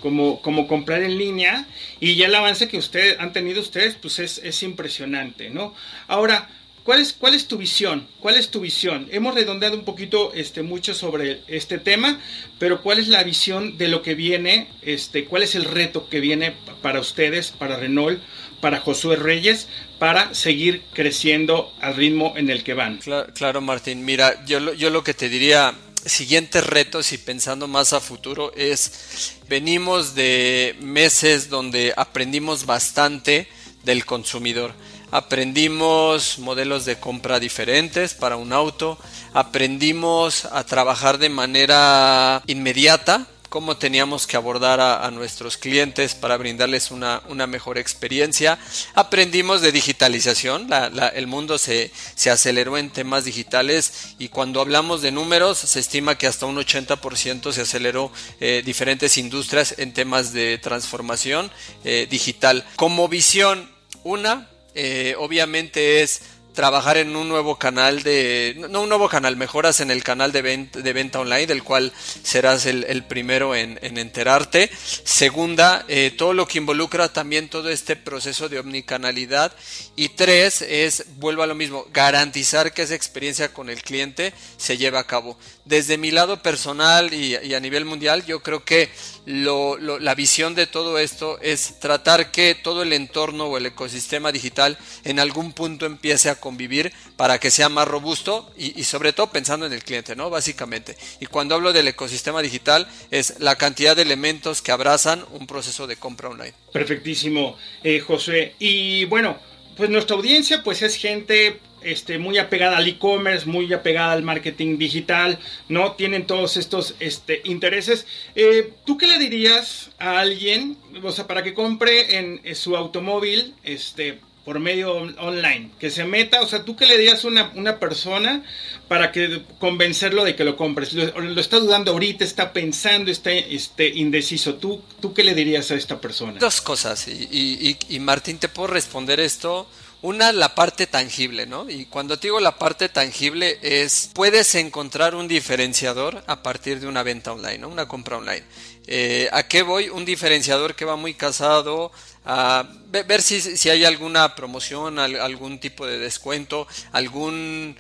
como, 0.01 0.41
como 0.41 0.67
comprar 0.67 1.03
en 1.03 1.19
línea 1.19 1.67
y 2.01 2.17
ya 2.17 2.27
el 2.27 2.35
avance 2.35 2.69
que 2.69 2.79
ustedes 2.79 3.21
han 3.21 3.35
tenido 3.35 3.61
ustedes 3.61 3.97
pues 4.01 4.19
es, 4.19 4.39
es 4.39 4.63
impresionante, 4.63 5.51
¿no? 5.51 5.75
Ahora, 6.09 6.49
¿cuál 6.91 7.03
es, 7.03 7.13
¿cuál 7.13 7.35
es 7.35 7.47
tu 7.47 7.57
visión? 7.57 8.09
¿Cuál 8.19 8.35
es 8.35 8.49
tu 8.49 8.59
visión? 8.59 9.07
Hemos 9.13 9.37
redondeado 9.37 9.77
un 9.77 9.85
poquito 9.85 10.33
este, 10.35 10.63
mucho 10.63 10.93
sobre 10.93 11.41
este 11.47 11.79
tema, 11.79 12.19
pero 12.59 12.83
¿cuál 12.83 12.99
es 12.99 13.07
la 13.07 13.23
visión 13.23 13.79
de 13.79 13.87
lo 13.87 14.03
que 14.03 14.17
viene? 14.17 14.67
Este, 14.83 15.25
¿Cuál 15.27 15.45
es 15.45 15.55
el 15.55 15.67
reto 15.67 16.09
que 16.09 16.19
viene 16.19 16.53
para 16.83 16.99
ustedes, 16.99 17.53
para 17.53 17.77
Renault, 17.77 18.21
para 18.61 18.81
Josué 18.81 19.15
Reyes, 19.15 19.69
para 20.01 20.35
seguir 20.35 20.83
creciendo 20.93 21.73
al 21.81 21.95
ritmo 21.95 22.35
en 22.37 22.51
el 22.51 22.65
que 22.65 22.75
van? 22.75 22.99
Claro, 22.99 23.33
claro 23.35 23.61
Martín. 23.61 24.05
Mira, 24.05 24.45
yo, 24.45 24.75
yo 24.75 24.91
lo 24.91 25.05
que 25.05 25.15
te 25.15 25.29
diría 25.29 25.73
siguientes 26.05 26.67
retos 26.67 27.13
y 27.13 27.19
pensando 27.19 27.69
más 27.69 27.93
a 27.93 28.01
futuro 28.01 28.53
es, 28.57 29.37
venimos 29.49 30.17
de 30.17 30.75
meses 30.81 31.51
donde 31.51 31.95
aprendimos 31.97 32.67
bastante 32.67 33.47
del 33.85 34.05
consumidor. 34.05 34.75
Aprendimos 35.11 36.39
modelos 36.39 36.85
de 36.85 36.99
compra 36.99 37.41
diferentes 37.41 38.15
para 38.15 38.37
un 38.37 38.53
auto, 38.53 38.99
aprendimos 39.35 40.45
a 40.47 40.65
trabajar 40.65 41.19
de 41.19 41.29
manera 41.29 42.43
inmediata 42.47 43.27
cómo 43.51 43.77
teníamos 43.77 44.29
que 44.29 44.37
abordar 44.37 44.81
a, 44.81 45.11
nuestros 45.11 45.57
clientes 45.57 46.15
para 46.15 46.37
brindarles 46.37 46.93
una, 46.93 47.21
mejor 47.49 47.77
experiencia. 47.77 48.59
Aprendimos 48.95 49.61
de 49.61 49.73
digitalización, 49.73 50.69
el 51.15 51.27
mundo 51.27 51.59
se, 51.59 51.91
aceleró 52.31 52.79
en 52.79 52.91
temas 52.91 53.25
digitales 53.25 54.15
y 54.19 54.29
cuando 54.29 54.61
hablamos 54.61 55.03
de 55.03 55.11
números 55.11 55.59
se 55.59 55.81
estima 55.81 56.17
que 56.17 56.29
hasta 56.29 56.47
un 56.47 56.57
80% 56.57 57.53
se 57.53 57.63
aceleró 57.63 58.13
eh, 58.39 58.63
diferentes 58.65 59.19
industrias 59.19 59.75
en 59.79 59.93
temas 59.93 60.33
de 60.33 60.57
transformación 60.59 61.51
eh, 61.85 62.07
digital. 62.09 62.65
Como 62.77 63.09
visión, 63.09 63.69
una, 64.05 64.49
eh, 64.75 65.15
obviamente 65.19 66.03
es 66.03 66.23
trabajar 66.53 66.97
en 66.97 67.17
un 67.17 67.29
nuevo 67.29 67.59
canal 67.59 68.03
de, 68.03 68.55
no 68.71 68.83
un 68.83 68.89
nuevo 68.89 69.09
canal, 69.09 69.37
mejoras 69.37 69.81
en 69.81 69.91
el 69.91 70.03
canal 70.03 70.33
de 70.33 70.43
venta, 70.43 71.21
online, 71.21 71.47
del 71.47 71.63
cual 71.63 71.93
serás 72.23 72.67
el, 72.67 73.05
primero 73.05 73.55
en, 73.55 73.79
enterarte. 73.83 74.71
Segunda, 75.05 75.85
eh, 75.89 76.13
todo 76.17 76.35
lo 76.35 76.47
que 76.47 76.59
involucra 76.59 77.13
también 77.13 77.49
todo 77.49 77.71
este 77.71 77.97
proceso 77.97 78.49
de 78.49 78.59
omnicanalidad. 78.59 79.53
Y 79.97 80.11
tres, 80.11 80.63
es, 80.63 81.05
vuelvo 81.17 81.43
a 81.43 81.47
lo 81.47 81.55
mismo, 81.55 81.87
garantizar 81.93 82.73
que 82.73 82.83
esa 82.83 82.95
experiencia 82.95 83.53
con 83.53 83.71
el 83.71 83.83
cliente 83.83 84.33
se 84.57 84.77
lleve 84.77 84.99
a 84.99 85.07
cabo. 85.07 85.39
Desde 85.65 85.99
mi 85.99 86.11
lado 86.11 86.43
personal 86.43 87.15
y, 87.15 87.55
a 87.55 87.61
nivel 87.61 87.85
mundial, 87.85 88.25
yo 88.27 88.43
creo 88.43 88.65
que 88.65 88.91
la 89.27 90.15
visión 90.15 90.55
de 90.55 90.67
todo 90.67 90.99
esto 90.99 91.39
es 91.41 91.79
tratar 91.79 92.31
que 92.31 92.55
todo 92.55 92.83
el 92.83 92.93
entorno 92.93 93.47
o 93.47 93.57
el 93.57 93.67
ecosistema 93.67 94.33
digital 94.33 94.79
en 95.05 95.21
algún 95.21 95.53
punto 95.53 95.87
empiece 95.87 96.31
a 96.31 96.41
convivir 96.41 96.93
para 97.17 97.39
que 97.39 97.51
sea 97.51 97.69
más 97.69 97.87
robusto 97.87 98.51
y, 98.57 98.83
sobre 98.85 99.13
todo 99.13 99.29
pensando 99.29 99.67
en 99.67 99.73
el 99.73 99.85
cliente, 99.85 100.17
¿no? 100.17 100.31
Básicamente. 100.31 100.97
Y 101.21 101.27
cuando 101.27 101.55
hablo 101.55 101.73
del 101.73 101.89
ecosistema 101.89 102.43
digital 102.43 102.89
es 103.11 103.39
la 103.41 103.57
cantidad 103.57 103.95
de 103.95 104.03
elementos 104.03 104.63
que 104.63 104.73
abrazan 104.73 105.25
un 105.33 105.47
proceso 105.47 105.87
de 105.87 105.97
compra 105.97 106.31
online. 106.31 106.55
Perfectísimo, 106.73 107.57
eh, 107.85 108.01
José. 108.01 108.55
Y 108.59 109.05
bueno, 109.05 109.39
pues 109.77 109.91
nuestra 109.91 110.17
audiencia 110.17 110.63
pues 110.63 110.83
es 110.83 110.97
gente 110.97 111.61
este, 111.83 112.19
muy 112.19 112.39
apegada 112.39 112.77
al 112.77 112.89
e-commerce, 112.89 113.47
muy 113.47 113.73
apegada 113.73 114.13
al 114.13 114.23
marketing 114.23 114.79
digital, 114.79 115.39
¿no? 115.69 115.93
Tienen 115.93 116.27
todos 116.27 116.57
estos 116.57 116.95
este, 117.01 117.43
intereses. 117.45 118.07
Eh, 118.35 118.73
¿Tú 118.85 118.99
qué 118.99 119.07
le 119.07 119.19
dirías 119.19 119.91
a 119.99 120.21
alguien, 120.21 120.77
o 121.03 121.13
sea, 121.13 121.27
para 121.27 121.43
que 121.43 121.55
compre 121.55 122.19
en, 122.19 122.41
en 122.45 122.57
su 122.57 122.77
automóvil, 122.77 123.55
este, 123.65 124.19
por 124.45 124.59
medio 124.59 124.95
online, 124.95 125.71
que 125.79 125.91
se 125.91 126.05
meta, 126.05 126.41
o 126.41 126.47
sea, 126.47 126.65
tú 126.65 126.75
que 126.75 126.87
le 126.87 126.97
digas 126.97 127.25
a 127.25 127.29
una, 127.29 127.79
persona 127.79 128.43
para 128.89 129.13
que 129.13 129.43
convencerlo 129.59 130.25
de 130.25 130.35
que 130.35 130.45
lo 130.45 130.57
compres, 130.57 130.95
lo, 130.95 131.41
está 131.41 131.59
dudando 131.59 131.93
ahorita, 131.93 132.25
está 132.25 132.53
pensando, 132.53 133.11
está 133.11 133.31
este, 133.31 133.89
indeciso, 133.89 134.55
¿Tú, 134.55 134.83
¿tú 135.01 135.13
qué 135.13 135.25
le 135.25 135.35
dirías 135.35 135.71
a 135.71 135.75
esta 135.75 136.01
persona? 136.01 136.39
Dos 136.41 136.61
cosas, 136.63 137.07
y, 137.07 137.77
y 137.89 138.01
Martín, 138.01 138.39
te 138.39 138.49
puedo 138.49 138.69
responder 138.69 139.21
esto 139.21 139.69
una, 140.03 140.33
la 140.33 140.55
parte 140.55 140.87
tangible, 140.87 141.47
¿no? 141.47 141.69
Y 141.69 141.87
cuando 141.87 142.19
te 142.19 142.29
digo 142.29 142.41
la 142.41 142.59
parte 142.59 142.89
tangible 142.89 143.59
es, 143.63 144.11
puedes 144.15 144.55
encontrar 144.55 145.15
un 145.15 145.29
diferenciador 145.29 146.23
a 146.27 146.43
partir 146.43 146.81
de 146.81 146.87
una 146.87 147.03
venta 147.03 147.33
online, 147.33 147.59
¿no? 147.59 147.69
Una 147.69 147.87
compra 147.87 148.17
online. 148.17 148.45
Eh, 148.87 149.29
¿A 149.33 149.43
qué 149.45 149.63
voy? 149.63 149.89
Un 149.89 150.05
diferenciador 150.05 150.75
que 150.75 150.85
va 150.85 150.97
muy 150.97 151.15
casado 151.15 151.93
a 152.25 152.67
ver 152.91 153.23
si, 153.23 153.41
si 153.41 153.71
hay 153.71 153.85
alguna 153.85 154.35
promoción, 154.35 154.99
algún 154.99 155.59
tipo 155.59 155.87
de 155.87 155.99
descuento, 155.99 156.67
algún 156.93 157.77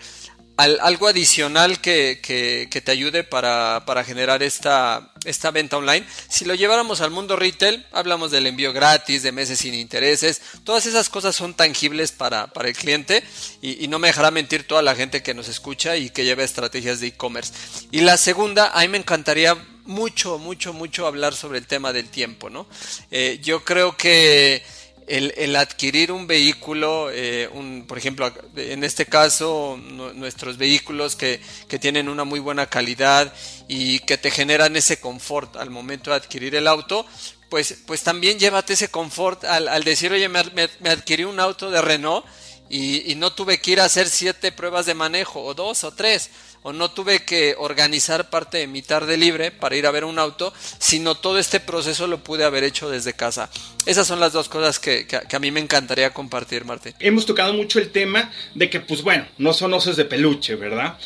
algo 0.61 1.09
adicional 1.09 1.81
que, 1.81 2.20
que, 2.23 2.81
te 2.81 2.90
ayude 2.90 3.25
para, 3.25 3.85
para, 3.87 4.05
generar 4.05 4.42
esta, 4.42 5.12
esta 5.25 5.51
venta 5.51 5.77
online. 5.77 6.07
Si 6.29 6.44
lo 6.44 6.55
lleváramos 6.55 7.01
al 7.01 7.11
mundo 7.11 7.37
retail, 7.37 7.87
hablamos 7.92 8.31
del 8.31 8.46
envío 8.46 8.73
gratis, 8.73 9.23
de 9.23 9.33
meses 9.33 9.61
sin 9.61 9.75
intereses, 9.75 10.40
todas 10.64 10.87
esas 10.87 11.09
cosas 11.09 11.35
son 11.35 11.55
tangibles 11.55 12.12
para, 12.12 12.46
para 12.49 12.68
el 12.68 12.77
cliente 12.77 13.23
y, 13.61 13.85
y, 13.85 13.88
no 13.88 13.99
me 13.99 14.09
dejará 14.09 14.31
mentir 14.31 14.66
toda 14.66 14.83
la 14.83 14.94
gente 14.94 15.23
que 15.23 15.35
nos 15.35 15.49
escucha 15.49 15.96
y 15.96 16.11
que 16.11 16.25
lleva 16.25 16.44
estrategias 16.44 17.01
de 17.01 17.09
e-commerce. 17.09 17.53
Y 17.90 18.01
la 18.01 18.16
segunda, 18.16 18.68
a 18.68 18.81
mí 18.81 18.88
me 18.88 18.99
encantaría 18.99 19.57
mucho, 19.87 20.38
mucho, 20.38 20.73
mucho 20.73 21.07
hablar 21.07 21.35
sobre 21.35 21.59
el 21.59 21.66
tema 21.66 21.92
del 21.92 22.09
tiempo, 22.09 22.49
¿no? 22.49 22.66
Eh, 23.11 23.40
yo 23.42 23.64
creo 23.64 23.96
que 23.96 24.62
el, 25.11 25.57
adquirir 25.57 26.12
un 26.12 26.27
vehículo, 26.27 27.11
eh, 27.12 27.49
un, 27.53 27.85
por 27.87 27.99
ejemplo, 27.99 28.33
en 28.57 28.85
este 28.85 29.07
caso, 29.07 29.79
nuestros 30.14 30.57
vehículos 30.57 31.16
que, 31.16 31.40
tienen 31.81 32.09
una 32.09 32.25
muy 32.25 32.38
buena 32.40 32.66
calidad 32.66 33.33
y 33.66 34.01
que 34.01 34.18
te 34.18 34.31
generan 34.31 34.77
ese 34.77 35.01
confort 35.01 35.57
al 35.57 35.70
momento 35.70 36.11
de 36.11 36.16
adquirir 36.16 36.55
el 36.55 36.68
auto, 36.68 37.07
pues, 37.49 37.79
pues 37.87 38.03
también 38.03 38.38
llévate 38.38 38.75
ese 38.75 38.88
confort 38.88 39.44
al, 39.44 39.83
decir, 39.83 40.12
oye, 40.12 40.29
me, 40.29 40.42
me, 40.55 40.90
adquirí 40.90 41.25
un 41.25 41.40
auto 41.40 41.70
de 41.70 41.83
Renault 41.83 42.25
y, 42.68 43.11
y 43.11 43.14
no 43.16 43.33
tuve 43.33 43.61
que 43.61 43.73
ir 43.73 43.81
a 43.81 43.87
hacer 43.87 44.09
siete 44.09 44.53
pruebas 44.53 44.87
de 44.87 44.94
manejo, 44.94 45.42
o 45.42 45.55
dos 45.55 45.83
o 45.83 45.92
tres 45.92 46.31
o 46.62 46.73
no 46.73 46.90
tuve 46.90 47.25
que 47.25 47.55
organizar 47.59 48.31
parte 48.31 48.59
de 48.59 48.66
mi 48.66 48.83
tarde 48.83 49.16
libre 49.16 49.51
para 49.51 49.77
ir 49.77 49.87
a 49.87 49.90
ver 49.90 50.05
un 50.05 50.18
auto, 50.18 50.53
sino 50.79 51.14
todo 51.14 51.38
este 51.38 51.61
proceso 51.61 52.07
lo 52.07 52.23
pude 52.23 52.44
haber 52.44 52.64
hecho 52.64 52.90
desde 52.90 53.14
casa. 53.14 53.51
Esas 53.87 54.07
son 54.07 54.20
las 54.20 54.33
dos 54.33 54.49
cosas 54.49 54.79
que, 54.79 55.07
a 55.31 55.38
mí 55.38 55.51
me 55.51 55.61
encantaría 55.61 56.12
compartir, 56.12 56.64
Martín. 56.64 56.94
Hemos 57.01 57.25
tocado 57.27 57.55
mucho 57.55 57.79
el 57.79 57.90
tema 57.90 58.31
de 58.55 58.68
que, 58.68 58.81
pues 58.81 59.03
bueno, 59.03 59.27
no 59.38 59.53
son 59.53 59.73
osos 59.73 59.96
de 59.96 60.05
peluche, 60.05 60.55
¿verdad? 60.55 60.99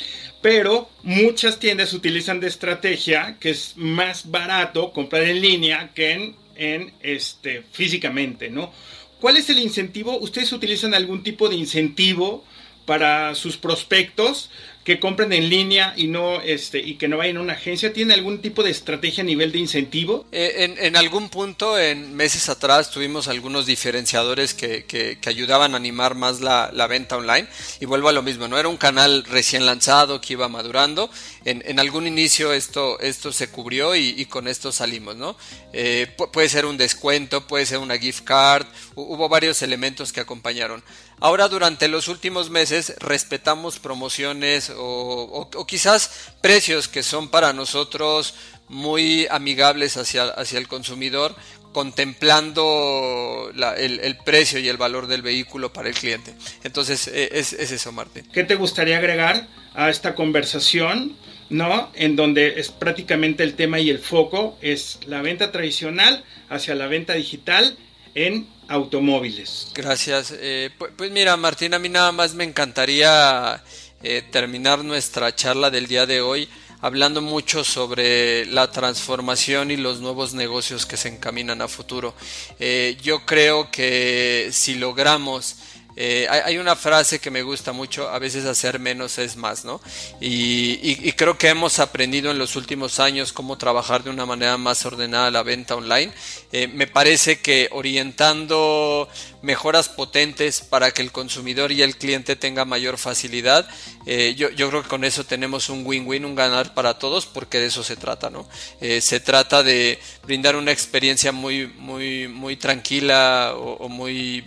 Pero 0.42 0.90
muchas 1.02 1.58
tiendas 1.58 1.92
utilizan 1.92 2.40
de 2.40 2.48
estrategia 2.48 3.36
que 3.40 3.50
es 3.50 3.74
más 3.76 4.30
barato 4.30 4.92
comprar 4.92 5.22
en 5.22 5.40
línea 5.40 5.90
que 5.94 6.12
en, 6.12 6.36
en 6.56 6.92
este, 7.00 7.62
físicamente, 7.72 8.50
¿no? 8.50 8.72
¿Cuál 9.20 9.38
es 9.38 9.48
el 9.48 9.58
incentivo? 9.58 10.18
¿Ustedes 10.18 10.52
utilizan 10.52 10.92
algún 10.92 11.22
tipo 11.22 11.48
de 11.48 11.56
incentivo 11.56 12.44
para 12.84 13.34
sus 13.34 13.56
prospectos 13.56 14.50
que 14.84 15.00
compren 15.00 15.32
en 15.32 15.48
línea 15.48 15.94
y 15.96 16.06
no 16.06 16.40
este 16.42 16.78
y 16.78 16.96
que 16.96 17.08
no 17.08 17.16
vayan 17.16 17.38
a 17.38 17.40
una 17.40 17.54
agencia? 17.54 17.92
¿Tiene 17.92 18.14
algún 18.14 18.40
tipo 18.40 18.62
de 18.62 18.70
estrategia 18.70 19.22
a 19.22 19.26
nivel 19.26 19.50
de 19.50 19.58
incentivo? 19.58 20.26
Eh, 20.30 20.76
en, 20.78 20.96
algún 20.96 21.30
punto, 21.30 21.78
en 21.78 22.14
meses 22.14 22.48
atrás, 22.48 22.90
tuvimos 22.90 23.28
algunos 23.28 23.66
diferenciadores 23.66 24.52
que, 24.52 24.84
que, 24.84 25.18
ayudaban 25.24 25.72
a 25.72 25.78
animar 25.78 26.14
más 26.14 26.40
la, 26.40 26.70
la, 26.72 26.86
venta 26.86 27.16
online. 27.16 27.48
Y 27.80 27.86
vuelvo 27.86 28.08
a 28.08 28.12
lo 28.12 28.22
mismo, 28.22 28.46
no 28.46 28.58
era 28.58 28.68
un 28.68 28.76
canal 28.76 29.24
recién 29.24 29.64
lanzado 29.64 30.20
que 30.20 30.34
iba 30.34 30.48
madurando. 30.48 31.10
En, 31.44 31.62
en 31.66 31.80
algún 31.80 32.06
inicio 32.06 32.52
esto, 32.52 33.00
esto 33.00 33.32
se 33.32 33.48
cubrió 33.48 33.96
y, 33.96 34.14
y 34.16 34.26
con 34.26 34.46
esto 34.48 34.70
salimos, 34.70 35.16
¿no? 35.16 35.36
Eh, 35.72 36.14
puede 36.32 36.48
ser 36.48 36.66
un 36.66 36.76
descuento, 36.76 37.46
puede 37.46 37.66
ser 37.66 37.78
una 37.78 37.98
gift 37.98 38.24
card, 38.24 38.66
hubo 38.94 39.28
varios 39.28 39.62
elementos 39.62 40.12
que 40.12 40.20
acompañaron. 40.20 40.84
Ahora 41.20 41.48
durante 41.48 41.88
los 41.88 42.08
últimos 42.08 42.50
meses 42.50 42.94
respetamos 42.98 43.78
promociones 43.78 44.72
o, 44.76 45.48
quizás 45.66 46.32
precios 46.40 46.88
que 46.88 47.02
son 47.02 47.28
para 47.28 47.52
nosotros 47.52 48.34
muy 48.68 49.26
amigables 49.30 49.96
hacia, 49.96 50.24
hacia 50.24 50.58
el 50.58 50.68
consumidor, 50.68 51.34
contemplando 51.72 53.50
el, 53.76 54.16
precio 54.24 54.58
y 54.58 54.68
el 54.68 54.76
valor 54.78 55.06
del 55.06 55.22
vehículo 55.22 55.72
para 55.72 55.88
el 55.88 55.94
cliente. 55.94 56.34
Entonces, 56.62 57.08
e, 57.08 57.30
es, 57.32 57.52
es, 57.52 57.72
eso, 57.72 57.92
Martín. 57.92 58.26
¿Qué 58.32 58.44
te 58.44 58.54
gustaría 58.54 58.96
agregar 58.96 59.46
a 59.74 59.90
esta 59.90 60.14
conversación? 60.14 61.16
¿No? 61.50 61.90
En 61.94 62.16
donde 62.16 62.58
es 62.58 62.70
prácticamente 62.70 63.42
el 63.42 63.54
tema 63.54 63.78
y 63.78 63.90
el 63.90 63.98
foco 63.98 64.56
es 64.62 64.98
la 65.06 65.20
venta 65.20 65.52
tradicional 65.52 66.24
hacia 66.48 66.74
la 66.74 66.86
venta 66.86 67.12
digital 67.12 67.76
en 68.14 68.46
automóviles. 68.68 69.70
Gracias. 69.74 70.34
Eh, 70.36 70.70
pues, 70.96 71.10
mira, 71.10 71.36
Martín, 71.36 71.74
a 71.74 71.78
mí 71.78 71.88
nada 71.88 72.12
más 72.12 72.34
me 72.34 72.44
encantaría 72.44 73.62
eh, 74.02 74.22
terminar 74.30 74.84
nuestra 74.84 75.34
charla 75.34 75.70
del 75.70 75.86
día 75.86 76.06
de 76.06 76.20
hoy 76.20 76.48
hablando 76.84 77.22
mucho 77.22 77.64
sobre 77.64 78.44
la 78.44 78.70
transformación 78.70 79.70
y 79.70 79.78
los 79.78 80.00
nuevos 80.00 80.34
negocios 80.34 80.84
que 80.84 80.98
se 80.98 81.08
encaminan 81.08 81.62
a 81.62 81.68
futuro. 81.68 82.14
Eh, 82.58 82.98
yo 83.02 83.24
creo 83.24 83.70
que 83.70 84.50
si 84.52 84.74
logramos 84.74 85.56
eh, 85.96 86.26
hay, 86.28 86.58
una 86.58 86.74
frase 86.74 87.20
que 87.20 87.30
me 87.30 87.42
gusta 87.42 87.72
mucho, 87.72 88.08
a 88.08 88.18
veces 88.18 88.44
hacer 88.46 88.80
menos 88.80 89.18
es 89.18 89.36
más, 89.36 89.64
¿no? 89.64 89.80
Y, 90.20 91.12
creo 91.12 91.38
que 91.38 91.48
hemos 91.48 91.78
aprendido 91.78 92.32
en 92.32 92.38
los 92.38 92.56
últimos 92.56 92.98
años 92.98 93.32
cómo 93.32 93.56
trabajar 93.56 94.02
de 94.02 94.10
una 94.10 94.26
manera 94.26 94.56
más 94.56 94.84
ordenada 94.84 95.30
la 95.30 95.42
venta 95.44 95.76
online. 95.76 96.12
Eh, 96.50 96.66
me 96.66 96.86
parece 96.88 97.40
que 97.40 97.68
orientando 97.70 99.08
mejoras 99.44 99.88
potentes 99.88 100.60
para 100.60 100.90
que 100.90 101.02
el 101.02 101.12
consumidor 101.12 101.70
y 101.70 101.82
el 101.82 101.96
cliente 101.96 102.34
tenga 102.34 102.64
mayor 102.64 102.98
facilidad, 102.98 103.68
eh, 104.06 104.34
yo, 104.36 104.50
creo 104.50 104.82
que 104.82 104.88
con 104.88 105.04
eso 105.04 105.24
tenemos 105.24 105.68
un 105.68 105.86
win-win, 105.86 106.24
un 106.24 106.34
ganar 106.34 106.74
para 106.74 106.98
todos, 106.98 107.26
porque 107.26 107.60
de 107.60 107.66
eso 107.66 107.84
se 107.84 107.96
trata, 107.96 108.30
¿no? 108.30 108.48
se 108.80 109.20
trata 109.20 109.62
de 109.62 109.98
brindar 110.24 110.56
una 110.56 110.72
experiencia 110.72 111.32
muy, 111.32 111.66
muy, 111.66 112.28
muy 112.28 112.56
tranquila 112.56 113.54
o 113.56 113.88
muy 113.88 114.44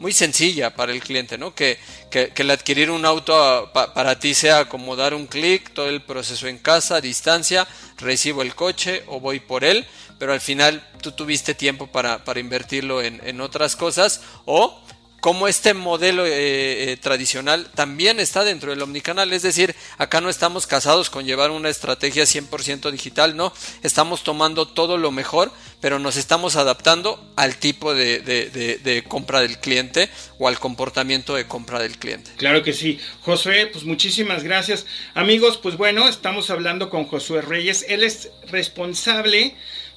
muy 0.00 0.12
sencilla 0.12 0.74
para 0.74 0.92
el 0.92 1.00
cliente, 1.00 1.36
¿no? 1.36 1.54
Que, 1.54 1.78
que, 2.10 2.32
el 2.36 2.50
adquirir 2.50 2.90
un 2.90 3.04
auto 3.04 3.70
para 3.72 4.18
ti 4.18 4.34
sea 4.34 4.66
como 4.66 4.96
dar 4.96 5.14
un 5.14 5.26
clic, 5.26 5.72
todo 5.72 5.88
el 5.88 6.02
proceso 6.02 6.48
en 6.48 6.58
casa, 6.58 7.00
distancia, 7.00 7.66
recibo 7.98 8.42
el 8.42 8.54
coche 8.54 9.04
o 9.06 9.20
voy 9.20 9.40
por 9.40 9.64
él, 9.64 9.86
pero 10.18 10.32
al 10.32 10.40
final 10.40 10.86
tú 11.00 11.12
tuviste 11.12 11.54
tiempo 11.54 11.86
para, 11.86 12.24
para 12.24 12.40
invertirlo 12.40 13.00
en, 13.02 13.20
en 13.24 13.40
otras 13.40 13.76
cosas 13.76 14.20
o 14.44 14.82
como 15.20 15.48
este 15.48 15.74
modelo 15.74 16.26
eh, 16.26 16.92
eh, 16.92 16.96
tradicional 16.96 17.68
también 17.74 18.20
está 18.20 18.44
dentro 18.44 18.70
del 18.70 18.82
omnicanal. 18.82 19.32
Es 19.32 19.42
decir, 19.42 19.74
acá 19.98 20.20
no 20.20 20.30
estamos 20.30 20.66
casados 20.66 21.10
con 21.10 21.26
llevar 21.26 21.50
una 21.50 21.68
estrategia 21.68 22.24
100% 22.24 22.90
digital, 22.90 23.36
no. 23.36 23.52
Estamos 23.82 24.24
tomando 24.24 24.66
todo 24.66 24.96
lo 24.96 25.10
mejor, 25.10 25.52
pero 25.80 25.98
nos 25.98 26.16
estamos 26.16 26.56
adaptando 26.56 27.22
al 27.36 27.56
tipo 27.56 27.94
de, 27.94 29.04
compra 29.08 29.40
del 29.40 29.58
cliente 29.58 30.08
o 30.38 30.48
al 30.48 30.58
comportamiento 30.58 31.34
de 31.34 31.46
compra 31.46 31.78
del 31.78 31.98
cliente. 31.98 32.30
Claro 32.36 32.62
que 32.62 32.72
sí. 32.72 32.98
Josué, 33.20 33.66
pues 33.66 33.84
muchísimas 33.84 34.42
gracias. 34.42 34.86
Amigos, 35.14 35.58
pues 35.58 35.76
bueno, 35.76 36.08
estamos 36.08 36.50
hablando 36.50 36.88
con 36.88 37.04
Josué 37.04 37.42
Reyes. 37.42 37.84
Él 37.88 38.02
es 38.02 38.30
responsable, 38.50 39.54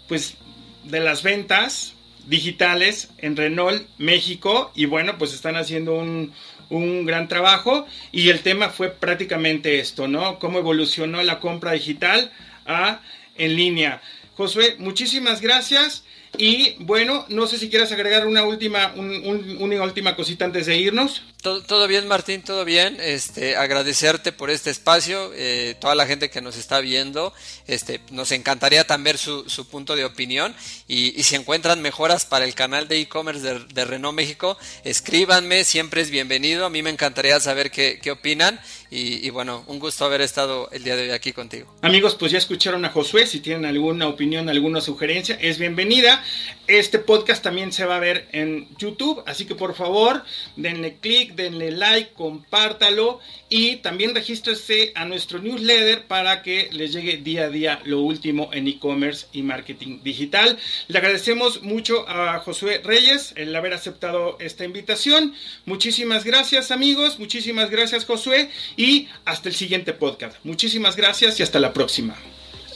pues, 0.08 0.36
de 0.84 1.00
las 1.00 1.24
ventas 1.24 1.93
digitales 2.28 3.10
en 3.18 3.36
Renault 3.36 3.88
México 3.98 4.72
y 4.76 4.86
bueno, 4.86 5.18
pues 5.18 5.34
están 5.34 5.56
haciendo 5.56 5.94
un, 5.96 6.34
un 6.70 7.06
gran 7.06 7.28
trabajo 7.28 7.86
y 8.12 8.30
el 8.30 8.42
tema 8.42 8.70
fue 8.70 8.90
prácticamente 8.90 9.80
esto, 9.80 10.08
¿no? 10.08 10.40
Cómo 10.40 10.60
evolucionó 10.60 11.22
la 11.24 11.40
compra 11.40 11.74
digital 11.74 12.32
a 12.66 13.02
en 13.36 13.56
línea. 13.56 14.02
Josué, 14.36 14.76
muchísimas 14.80 15.42
gracias. 15.42 16.04
Y 16.38 16.76
bueno, 16.80 17.26
no 17.30 17.46
sé 17.46 17.60
si 17.60 17.69
quieres 17.69 17.91
agregar 17.91 18.26
una 18.26 18.43
última, 18.43 18.93
una 18.96 19.84
última 19.84 20.15
cosita 20.15 20.46
antes 20.46 20.65
de 20.65 20.78
irnos. 20.78 21.22
Todo, 21.43 21.88
bien, 21.88 22.08
Martín, 22.08 22.41
todo 22.41 22.63
bien. 22.63 22.98
Este, 23.02 23.58
agradecerte 23.58 24.32
por 24.32 24.50
este 24.50 24.69
espacio, 24.69 25.32
eh, 25.36 25.76
toda 25.80 25.93
la 25.93 26.08
gente 26.08 26.30
que 26.30 26.41
nos 26.41 26.56
está 26.56 26.80
viendo. 26.80 27.34
Este, 27.67 28.00
nos 28.12 28.32
encantaría 28.32 28.88
también 28.88 29.17
su, 29.17 29.50
su 29.50 29.67
punto 29.67 29.98
de 29.98 30.06
opinión. 30.06 30.56
Y, 30.88 31.22
si 31.24 31.36
encuentran 31.36 31.82
mejoras 31.82 32.26
para 32.26 32.46
el 32.46 32.56
canal 32.56 32.88
de 32.88 33.02
e-commerce 33.02 33.41
de, 33.41 33.86
Renault 33.86 34.15
México, 34.15 34.58
escríbanme, 34.86 35.65
siempre 35.65 36.02
es 36.02 36.10
bienvenido. 36.10 36.65
A 36.65 36.69
mí 36.69 36.82
me 36.82 36.89
encantaría 36.89 37.38
saber 37.41 37.72
qué, 37.72 38.00
qué 38.02 38.12
opinan. 38.12 38.60
Y, 38.96 39.32
bueno, 39.32 39.64
un 39.66 39.80
gusto 39.80 40.06
haber 40.06 40.22
estado 40.22 40.70
el 40.72 40.84
día 40.84 40.96
de 40.96 41.04
hoy 41.04 41.10
aquí 41.10 41.34
contigo. 41.34 41.74
Amigos, 41.82 42.14
pues 42.14 42.32
ya 42.32 42.38
escucharon 42.38 42.86
a 42.86 42.90
Josué. 42.90 43.26
Si 43.26 43.40
tienen 43.40 43.66
alguna 43.66 44.08
opinión, 44.08 44.50
alguna 44.50 44.82
sugerencia, 44.82 45.36
es 45.42 45.58
bienvenida. 45.58 46.24
Este 46.68 47.00
podcast 47.00 47.44
también 47.44 47.74
se 47.74 47.86
va 47.86 47.96
a 47.96 48.00
ver 48.00 48.28
en 48.34 48.68
YouTube, 48.78 49.24
así 49.26 49.46
que 49.46 49.56
por 49.56 49.74
favor 49.74 50.24
denle 50.56 50.98
click, 51.02 51.34
denle 51.34 51.72
like, 51.72 52.12
compártalo 52.14 53.20
y 53.50 53.78
también 53.78 54.16
regístrese 54.16 54.94
a 54.96 55.06
nuestro 55.06 55.40
newsletter 55.40 56.06
para 56.06 56.42
que 56.42 56.70
les 56.72 56.94
llegue 56.94 57.18
día 57.18 57.46
a 57.46 57.50
día 57.50 57.82
lo 57.84 58.00
último 58.00 58.50
en 58.54 58.68
e-commerce 58.68 59.28
y 59.34 59.42
marketing 59.42 60.00
digital. 60.04 60.58
Le 60.88 60.98
agradecemos 60.98 61.64
mucho 61.64 62.08
a 62.08 62.40
Josué 62.40 62.82
Reyes 62.84 63.34
el 63.36 63.56
haber 63.56 63.74
aceptado 63.74 64.38
esta 64.40 64.64
invitación. 64.64 65.34
Muchísimas 65.66 66.24
gracias 66.24 66.72
amigos, 66.72 67.20
muchísimas 67.20 67.70
gracias 67.70 68.06
Josué 68.06 68.50
y 68.84 69.10
hasta 69.26 69.50
el 69.50 69.56
siguiente 69.56 69.93
podcast. 69.93 70.38
Muchísimas 70.43 70.96
gracias 70.96 71.39
y 71.39 71.43
hasta 71.43 71.60
la 71.60 71.74
próxima. 71.74 72.15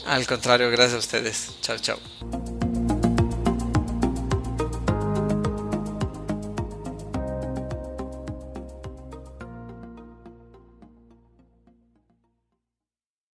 Al 0.06 0.26
contrario, 0.26 0.70
gracias 0.70 0.94
a 0.94 0.98
ustedes. 0.98 1.50
Chao, 1.60 1.78
chao. 1.78 2.47